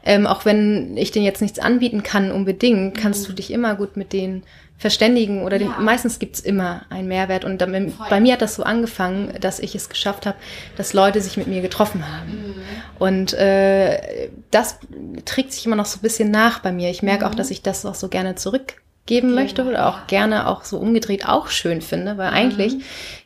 [0.06, 3.28] Ähm, auch wenn ich denen jetzt nichts anbieten kann unbedingt, kannst mhm.
[3.28, 4.44] du dich immer gut mit denen
[4.82, 5.68] verständigen oder ja.
[5.68, 7.46] den, meistens gibt's immer einen Mehrwert.
[7.46, 10.38] Und dann, bei mir hat das so angefangen, dass ich es geschafft habe,
[10.76, 12.32] dass Leute sich mit mir getroffen haben.
[12.32, 12.56] Mhm.
[12.98, 14.80] Und äh, das
[15.26, 16.90] trägt sich immer noch so ein bisschen nach bei mir.
[16.90, 17.32] Ich merke mhm.
[17.32, 20.80] auch, dass ich das auch so gerne zurückgeben ja, möchte oder auch gerne auch so
[20.80, 22.38] umgedreht auch schön finde, weil mhm.
[22.38, 22.76] eigentlich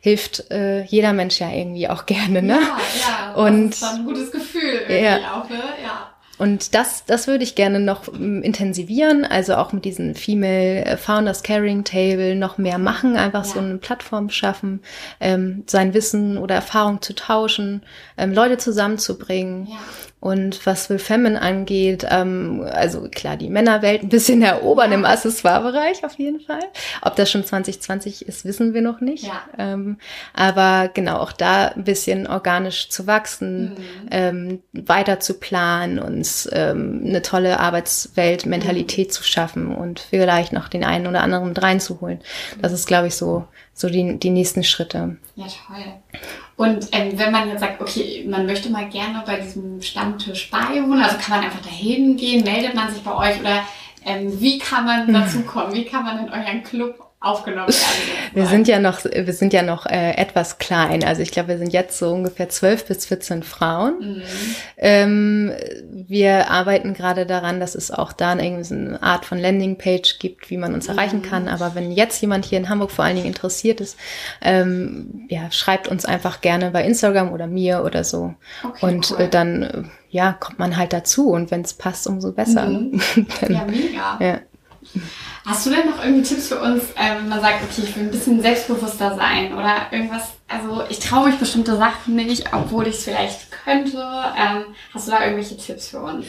[0.02, 2.58] hilft äh, jeder Mensch ja irgendwie auch gerne, ne?
[2.60, 3.32] Ja, ja.
[3.32, 5.40] Und das ist ein gutes Gefühl irgendwie ja.
[5.40, 5.56] auch, ne?
[5.82, 6.10] Ja.
[6.38, 10.96] Und das, das würde ich gerne noch ähm, intensivieren, also auch mit diesem Female äh,
[10.96, 13.52] Founders Caring Table noch mehr machen, einfach ja.
[13.52, 14.80] so eine Plattform schaffen,
[15.20, 17.82] ähm, sein Wissen oder Erfahrung zu tauschen,
[18.18, 19.66] ähm, Leute zusammenzubringen.
[19.66, 19.78] Ja.
[20.18, 26.04] Und was Will Femin angeht, ähm, also klar, die Männerwelt ein bisschen erobern im Accessoire-Bereich
[26.04, 26.64] auf jeden Fall.
[27.02, 29.24] Ob das schon 2020 ist, wissen wir noch nicht.
[29.24, 29.42] Ja.
[29.58, 29.98] Ähm,
[30.32, 34.08] aber genau, auch da ein bisschen organisch zu wachsen, mhm.
[34.10, 39.12] ähm, weiter zu planen, uns ähm, eine tolle Arbeitswelt-Mentalität mhm.
[39.12, 42.20] zu schaffen und vielleicht noch den einen oder anderen mit reinzuholen.
[42.62, 45.18] Das ist, glaube ich, so, so die, die nächsten Schritte.
[45.34, 45.84] Ja, toll.
[46.56, 51.02] Und ähm, wenn man jetzt sagt, okay, man möchte mal gerne bei diesem Stammtisch beiwohnen,
[51.02, 53.62] also kann man einfach dahin gehen, meldet man sich bei euch oder
[54.04, 55.74] ähm, wie kann man dazu kommen?
[55.74, 58.34] Wie kann man in euren Club aufgenommen werden.
[58.34, 61.02] Wir sind ja noch, wir sind ja noch äh, etwas klein.
[61.02, 63.94] Also ich glaube, wir sind jetzt so ungefähr zwölf bis 14 Frauen.
[63.98, 64.22] Mhm.
[64.76, 65.52] Ähm,
[65.90, 70.74] wir arbeiten gerade daran, dass es auch da eine Art von Landingpage gibt, wie man
[70.74, 70.98] uns mhm.
[70.98, 71.48] erreichen kann.
[71.48, 73.96] Aber wenn jetzt jemand hier in Hamburg vor allen Dingen interessiert ist,
[74.42, 78.34] ähm, ja, schreibt uns einfach gerne bei Instagram oder mir oder so.
[78.62, 79.22] Okay, Und cool.
[79.22, 81.30] äh, dann, äh, ja, kommt man halt dazu.
[81.30, 82.66] Und wenn es passt, umso besser.
[82.66, 83.00] Mhm.
[83.40, 84.18] dann, ja, mega.
[84.20, 84.40] Ja.
[85.44, 88.04] Hast du denn noch irgendwie Tipps für uns, äh, wenn man sagt, okay, ich will
[88.04, 92.96] ein bisschen selbstbewusster sein oder irgendwas, also ich traue mich bestimmte Sachen nicht, obwohl ich
[92.96, 93.98] es vielleicht könnte.
[93.98, 96.26] Ähm, hast du da irgendwelche Tipps für uns?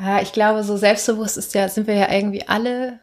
[0.00, 3.00] Ja, ich glaube, so selbstbewusst ist ja, sind wir ja irgendwie alle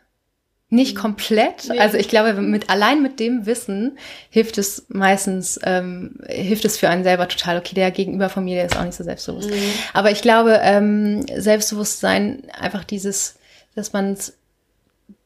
[0.70, 1.00] nicht mhm.
[1.00, 1.70] komplett.
[1.70, 1.80] Nee.
[1.80, 3.98] Also ich glaube, mit allein mit dem Wissen
[4.30, 7.58] hilft es meistens, ähm, hilft es für einen selber total.
[7.58, 9.50] Okay, der Gegenüber von mir, der ist auch nicht so selbstbewusst.
[9.50, 9.74] Mhm.
[9.94, 13.36] Aber ich glaube, ähm, Selbstbewusstsein, einfach dieses,
[13.76, 14.39] dass man es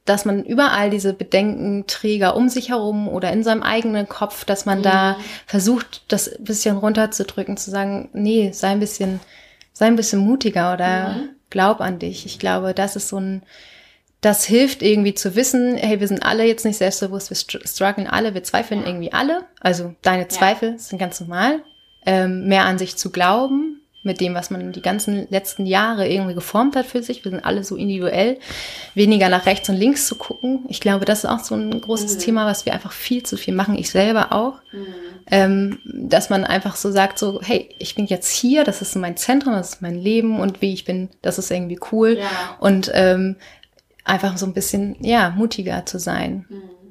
[0.06, 4.80] dass man überall diese Bedenkenträger um sich herum oder in seinem eigenen Kopf, dass man
[4.80, 4.84] mhm.
[4.84, 9.22] da versucht, das bisschen runterzudrücken, zu sagen, nee, sei ein bisschen,
[9.72, 11.30] sei ein bisschen mutiger oder mhm.
[11.50, 12.26] glaub an dich.
[12.26, 13.44] Ich glaube, das ist so ein,
[14.20, 18.34] das hilft irgendwie zu wissen, hey, wir sind alle jetzt nicht selbstbewusst, wir strugglen alle,
[18.34, 18.88] wir zweifeln ja.
[18.88, 19.46] irgendwie alle.
[19.62, 20.78] Also deine Zweifel ja.
[20.78, 21.62] sind ganz normal.
[22.06, 26.34] Ähm, mehr an sich zu glauben, mit dem, was man die ganzen letzten Jahre irgendwie
[26.34, 27.24] geformt hat für sich.
[27.24, 28.38] Wir sind alle so individuell,
[28.94, 30.66] weniger nach rechts und links zu gucken.
[30.68, 32.20] Ich glaube, das ist auch so ein großes mhm.
[32.20, 33.76] Thema, was wir einfach viel zu viel machen.
[33.76, 34.56] Ich selber auch.
[34.72, 34.86] Mhm.
[35.32, 39.16] Ähm, dass man einfach so sagt, so, hey, ich bin jetzt hier, das ist mein
[39.16, 42.18] Zentrum, das ist mein Leben und wie ich bin, das ist irgendwie cool.
[42.20, 42.58] Ja.
[42.60, 43.38] Und ähm,
[44.04, 46.46] einfach so ein bisschen, ja, mutiger zu sein.
[46.50, 46.83] Mhm.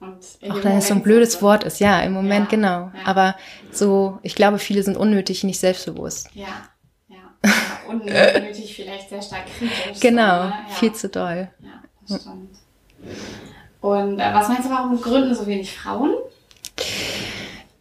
[0.00, 2.90] Auch wenn es so ein blödes Wort ist, ja, im Moment ja, genau.
[2.94, 3.06] Ja.
[3.06, 3.36] Aber
[3.70, 6.30] so, ich glaube, viele sind unnötig, nicht selbstbewusst.
[6.32, 6.46] Ja,
[7.08, 7.16] ja.
[7.44, 7.52] ja
[7.88, 10.00] unnötig, vielleicht sehr stark kritisch.
[10.00, 10.54] Genau, so, ne?
[10.70, 11.50] viel zu doll.
[11.60, 12.56] Ja, das stimmt.
[13.82, 16.14] Und äh, was meinst du, warum gründen so wenig Frauen?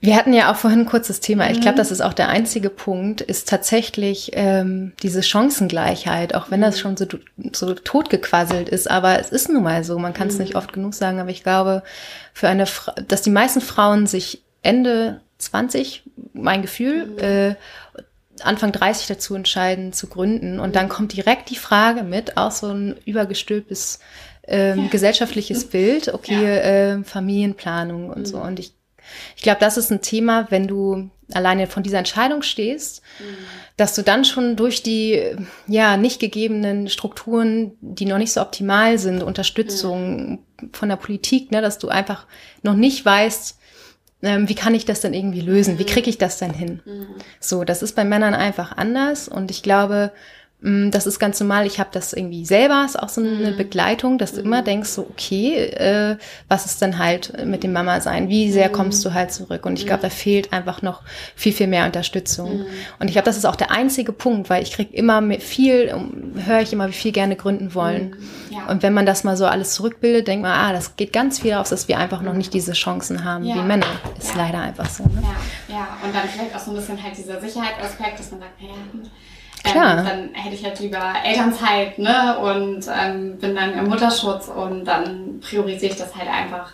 [0.02, 1.50] Wir hatten ja auch vorhin ein kurzes Thema.
[1.50, 1.80] Ich glaube, mhm.
[1.80, 6.80] das ist auch der einzige Punkt, ist tatsächlich ähm, diese Chancengleichheit, auch wenn das mhm.
[6.80, 7.06] schon so,
[7.52, 8.90] so totgequasselt ist.
[8.90, 10.42] Aber es ist nun mal so, man kann es mhm.
[10.42, 11.20] nicht oft genug sagen.
[11.20, 11.84] Aber ich glaube,
[12.34, 17.56] für eine, Fra dass die meisten Frauen sich Ende 20, mein Gefühl, äh,
[18.42, 20.62] Anfang 30 dazu entscheiden zu gründen.
[20.62, 24.00] Und dann kommt direkt die Frage mit, auch so ein übergestülptes
[24.48, 24.88] ähm, ja.
[24.88, 26.96] gesellschaftliches Bild, okay, ja.
[27.00, 28.26] äh, Familienplanung und mhm.
[28.26, 28.38] so.
[28.38, 28.79] Und ich
[29.36, 33.38] ich glaube, das ist ein Thema, wenn du alleine von dieser Entscheidung stehst, mhm.
[33.78, 35.36] dass du dann schon durch die
[35.68, 40.70] ja nicht gegebenen Strukturen, die noch nicht so optimal sind, Unterstützung mhm.
[40.74, 42.26] von der Politik, ne, dass du einfach
[42.64, 43.58] noch nicht weißt,
[44.22, 45.80] ähm, wie kann ich das denn irgendwie lösen?
[45.80, 45.88] Wie mhm.
[45.88, 46.82] kriege ich das denn hin?
[46.86, 47.08] Mhm.
[47.40, 50.12] So, das ist bei Männern einfach anders und ich glaube,
[50.62, 51.66] das ist ganz normal.
[51.66, 53.58] Ich habe das irgendwie selber, ist auch so eine mhm.
[53.58, 54.66] Begleitung, dass du immer mhm.
[54.66, 56.18] denkst, so, okay, äh,
[56.50, 58.28] was ist denn halt mit dem Mama sein?
[58.28, 58.74] Wie sehr mhm.
[58.74, 59.66] kommst du halt zurück?
[59.66, 61.02] Und ich glaube, da fehlt einfach noch
[61.34, 62.66] viel, viel mehr Unterstützung.
[63.00, 65.94] Und ich glaube, das ist auch der einzige Punkt, weil ich krieg immer viel,
[66.46, 68.18] höre ich immer, wie viel gerne gründen wollen.
[68.50, 68.66] Ja.
[68.68, 71.54] Und wenn man das mal so alles zurückbildet, denkt man, ah, das geht ganz viel
[71.54, 73.56] aus, dass wir einfach noch nicht diese Chancen haben ja.
[73.56, 73.86] wie Männer.
[74.18, 75.04] Ist leider einfach so.
[75.04, 75.24] Ne?
[75.70, 75.76] Ja.
[75.76, 78.74] ja, und dann vielleicht auch so ein bisschen halt dieser Sicherheitsaspekt, dass man sagt, naja,
[79.64, 80.00] Klar.
[80.00, 82.38] Ähm, dann hätte ich halt lieber Elternzeit, ne?
[82.40, 86.72] Und ähm, bin dann im Mutterschutz und dann priorisiere ich das halt einfach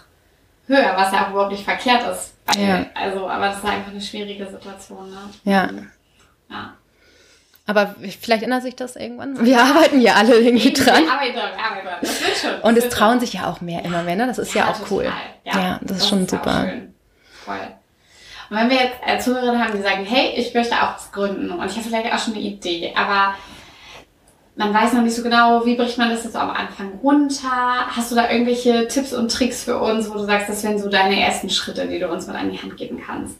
[0.68, 2.34] höher, was ja auch überhaupt nicht verkehrt ist.
[2.46, 2.86] Weil, Ja.
[2.94, 5.18] Also, aber das ist einfach eine schwierige Situation, ne?
[5.44, 5.70] Ja.
[6.50, 6.74] Ja.
[7.68, 9.44] Aber vielleicht ändert sich das irgendwann.
[9.44, 11.04] Wir arbeiten ja alle irgendwie dran.
[11.04, 11.98] Wir arbeiten dran, arbeiten dran.
[12.02, 12.62] Das wird schon.
[12.62, 14.28] Und das es trauen sich ja auch mehr immer mehr, ne?
[14.28, 14.92] Das ist ja, auch total.
[14.92, 15.12] cool.
[15.46, 16.68] Ja, das ist schon auch super.
[17.44, 17.58] Voll.
[18.50, 21.52] Und wenn wir jetzt äh, Zuhörerinnen haben, die sagen, hey, ich möchte auch was gründen
[21.52, 23.36] und ich habe vielleicht auch schon eine Idee, aber
[24.58, 27.88] man weiß noch nicht so genau, wie bricht man das jetzt am Anfang runter?
[27.90, 30.90] Hast du da irgendwelche Tipps und Tricks für uns, wo du sagst, das wären so
[30.90, 33.36] deine ersten Schritte, die du uns mit an die Hand geben kannst?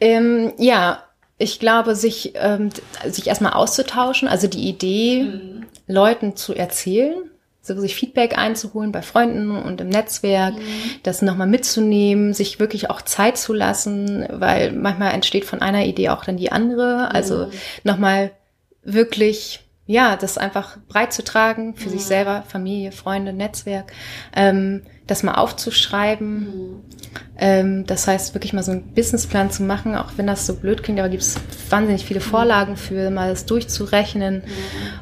[0.00, 1.02] Ähm, ja,
[1.38, 2.70] ich glaube, sich, ähm,
[3.06, 5.66] sich erstmal auszutauschen, also die Idee, Mhm.
[5.86, 7.14] Leuten zu erzählen,
[7.66, 10.60] so sich Feedback einzuholen bei Freunden und im Netzwerk, Mhm.
[11.02, 16.08] das nochmal mitzunehmen, sich wirklich auch Zeit zu lassen, weil manchmal entsteht von einer Idee
[16.10, 17.12] auch dann die andere.
[17.14, 17.50] Also Mhm.
[17.84, 18.30] nochmal
[18.82, 22.06] wirklich, ja, das einfach breit zu tragen für sich Mhm.
[22.06, 23.92] selber, Familie, Freunde, Netzwerk,
[24.34, 26.38] ähm, das mal aufzuschreiben.
[26.40, 26.80] Mhm.
[27.38, 30.82] Ähm, das heißt, wirklich mal so einen Businessplan zu machen, auch wenn das so blöd
[30.82, 31.36] klingt, aber gibt es
[31.70, 34.42] wahnsinnig viele Vorlagen für, mal das durchzurechnen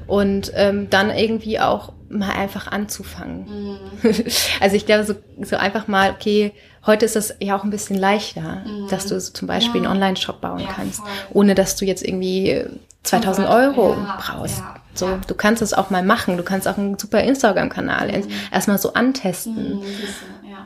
[0.07, 3.47] und ähm, dann irgendwie auch mal einfach anzufangen.
[3.47, 3.79] Mhm.
[4.61, 6.53] Also ich glaube, so, so einfach mal, okay,
[6.87, 8.89] heute ist es ja auch ein bisschen leichter, Mhm.
[8.89, 9.89] dass du so zum Beispiel Ja.
[9.91, 11.09] einen Online-Shop bauen Ja, kannst, voll.
[11.33, 12.69] ohne dass du jetzt irgendwie äh,
[13.03, 14.63] 2000 Ja, Euro ja, brauchst.
[14.95, 16.37] So, du kannst es auch mal machen.
[16.37, 18.29] Du kannst auch einen super Instagram-Kanal Mhm.
[18.53, 19.83] erstmal so antesten Mhm,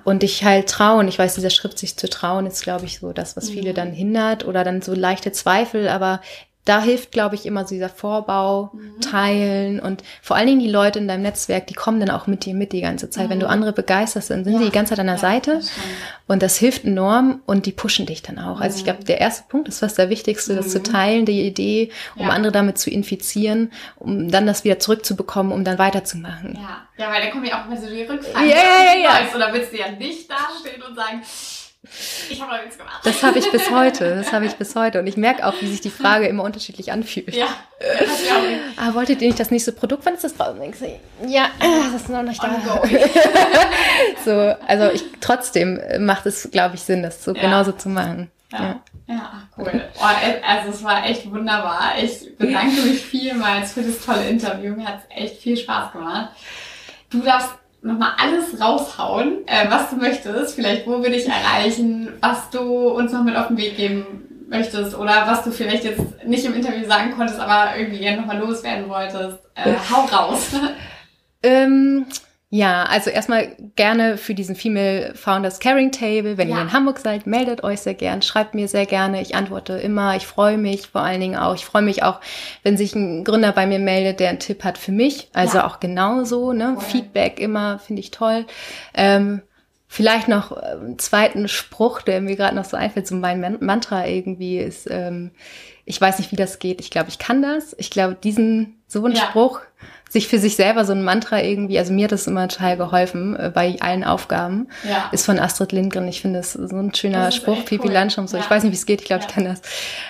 [0.04, 1.08] und dich halt trauen.
[1.08, 3.52] Ich weiß, dieser Schritt, sich zu trauen, ist, glaube ich, so das, was Mhm.
[3.54, 5.88] viele dann hindert oder dann so leichte Zweifel.
[5.88, 6.20] Aber
[6.64, 9.00] da hilft, glaube ich, immer so dieser Vorbau, Mhm.
[9.00, 12.44] teilen und vor allen Dingen die Leute in deinem Netzwerk, die kommen dann auch mit
[12.44, 13.30] dir mit die ganze Zeit.
[13.30, 14.58] Wenn du andere begeisterst, dann sind Mhm.
[14.58, 14.64] Ja.
[14.66, 15.70] sie die ganze Zeit an der Ja, Seite das
[16.26, 18.60] und das hilft enorm und die pushen dich dann auch.
[18.60, 21.90] Also ich glaube, der erste Punkt ist fast der wichtigste, das zu teilen, die Idee,
[22.16, 22.28] um Mhm.
[22.28, 22.34] Ja.
[22.34, 26.54] andere damit zu infizieren, um dann das wieder zurückzubekommen, um dann weiterzumachen.
[26.60, 28.46] Ja, ja, weil da kommen ja auch immer so die Rückfragen.
[28.48, 29.08] Ja, ja, ja.
[29.24, 31.22] Weißt da willst du ja nicht dastehen und sagen,
[32.30, 33.00] ich habe nichts gemacht.
[33.04, 34.16] Das habe ich bis heute.
[34.16, 35.00] Das habe ich bis heute.
[35.00, 37.34] Und ich merke auch, wie sich die Frage immer unterschiedlich anfühlt.
[37.34, 37.46] ja.
[38.76, 40.04] Ah, wolltet ihr nicht das nächste Produkt?
[40.06, 40.60] Wann ist das draußen?
[41.26, 42.50] Ja, das ist noch nicht da.
[44.24, 47.40] So, also ich trotzdem macht es, glaube ich, Sinn, das so Ja.
[47.42, 48.30] genauso zu machen.
[48.52, 49.84] Ja, ja, ach, cool.
[50.00, 50.04] Oh,
[50.46, 51.92] also es war echt wunderbar.
[52.02, 54.74] Ich bedanke mich vielmals für das tolle Interview.
[54.74, 56.30] Mir hat es echt viel Spaß gemacht.
[57.10, 57.50] Du darfst
[57.82, 60.54] nochmal alles raushauen, äh, was du möchtest.
[60.54, 64.04] Vielleicht, wo wir dich erreichen, was du uns noch mit auf den Weg geben
[64.48, 68.38] möchtest oder was du vielleicht jetzt nicht im Interview sagen konntest, aber irgendwie gerne nochmal
[68.38, 69.38] loswerden wolltest.
[69.54, 70.48] Äh, hau raus.
[71.42, 72.06] Ähm,
[72.50, 76.38] ja, also erstmal gerne für diesen Female Founders Caring Table.
[76.38, 76.56] Wenn Ja.
[76.56, 79.20] ihr in Hamburg seid, meldet euch sehr gern, schreibt mir sehr gerne.
[79.20, 80.16] Ich antworte immer.
[80.16, 81.54] Ich freue mich vor allen Dingen auch.
[81.54, 82.20] Ich freue mich auch,
[82.62, 85.28] wenn sich ein Gründer bei mir meldet, der einen Tipp hat für mich.
[85.34, 85.66] Also Ja.
[85.66, 86.74] auch genauso, ne?
[86.74, 86.84] Voll.
[86.84, 88.46] Feedback immer finde ich toll.
[88.94, 89.42] Ähm,
[89.86, 94.06] vielleicht noch einen zweiten Spruch, der mir gerade noch so einfällt, so mein Man Mantra
[94.06, 95.32] irgendwie ist, ähm,
[95.84, 96.80] ich weiß nicht, wie das geht.
[96.80, 97.74] Ich glaube, ich kann das.
[97.78, 99.22] Ich glaube, diesen, so einen Ja.
[99.22, 99.60] Spruch,
[100.08, 103.36] sich für sich selber so ein Mantra irgendwie, also mir hat das immer total geholfen
[103.36, 105.08] äh, bei allen Aufgaben, Ja.
[105.12, 106.08] ist von Astrid Lindgren.
[106.08, 107.92] Ich finde das so ein schöner Spruch, Pipi cool.
[107.92, 108.36] Landschirm, so.
[108.36, 108.42] Ja.
[108.42, 109.34] Ich weiß nicht, wie es geht, ich glaube, ich Ja.
[109.34, 109.60] kann das.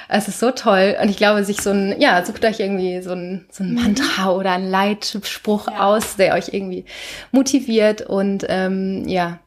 [0.09, 0.97] Es ist so toll.
[1.03, 4.31] Und ich glaube, sich so ein, ja, sucht euch irgendwie so ein, so ein Mantra
[4.31, 5.75] oder ein Leitspruch Mhm.
[5.75, 6.85] Aus, der euch irgendwie
[7.33, 9.39] motiviert und ähm, ja,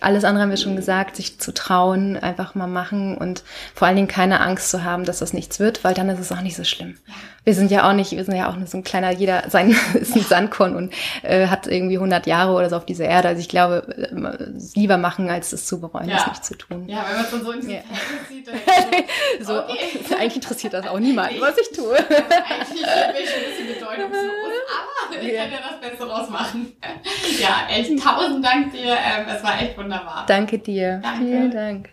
[0.00, 3.96] alles andere haben wir schon gesagt, sich zu trauen, einfach mal machen und vor allen
[3.96, 6.56] Dingen keine Angst zu haben, dass das nichts wird, weil dann ist es auch nicht
[6.56, 6.96] so schlimm.
[7.44, 9.76] Wir sind ja auch nicht, wir sind ja auch nur so ein kleiner, jeder sein
[9.94, 10.92] ist ein Sandkorn und
[11.22, 13.28] äh, hat irgendwie 100 Jahre oder so auf dieser Erde.
[13.28, 16.16] Also ich glaube, äh, lieber machen, als es zu bereuen, Ja.
[16.16, 16.88] das nicht zu tun.
[16.88, 17.80] Ja, wenn man es dann so in diesem Ja.
[18.28, 18.54] Sieht, dann
[19.46, 19.78] So, Okay.
[20.18, 21.94] eigentlich interessiert das auch niemanden, was ich tue.
[21.94, 24.32] Also eigentlich bin ich ein bisschen bedeutungslos,
[24.74, 25.42] aber ich Ja.
[25.46, 26.72] das Beste draus machen.
[27.40, 28.92] Ja, echt tausend Dank dir.
[28.92, 30.24] Ähm, es war echt wunderbar.
[30.26, 31.00] Danke dir.
[31.02, 31.24] Danke.
[31.24, 31.88] Vielen Dank.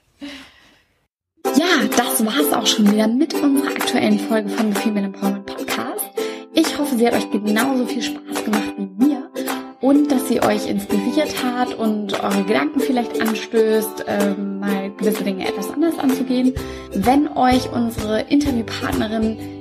[1.55, 1.65] Ja,
[1.97, 6.05] das war's auch schon wieder mit unserer aktuellen Folge von The Female Empowerment Podcast.
[6.53, 9.29] Ich hoffe, sie hat euch genauso viel Spaß gemacht wie mir
[9.81, 15.47] und dass sie euch inspiriert hat und eure Gedanken vielleicht anstößt, ähm, mal gewisse Dinge
[15.47, 16.53] etwas anders anzugehen.
[16.93, 19.60] Wenn euch unsere Interviewpartnerin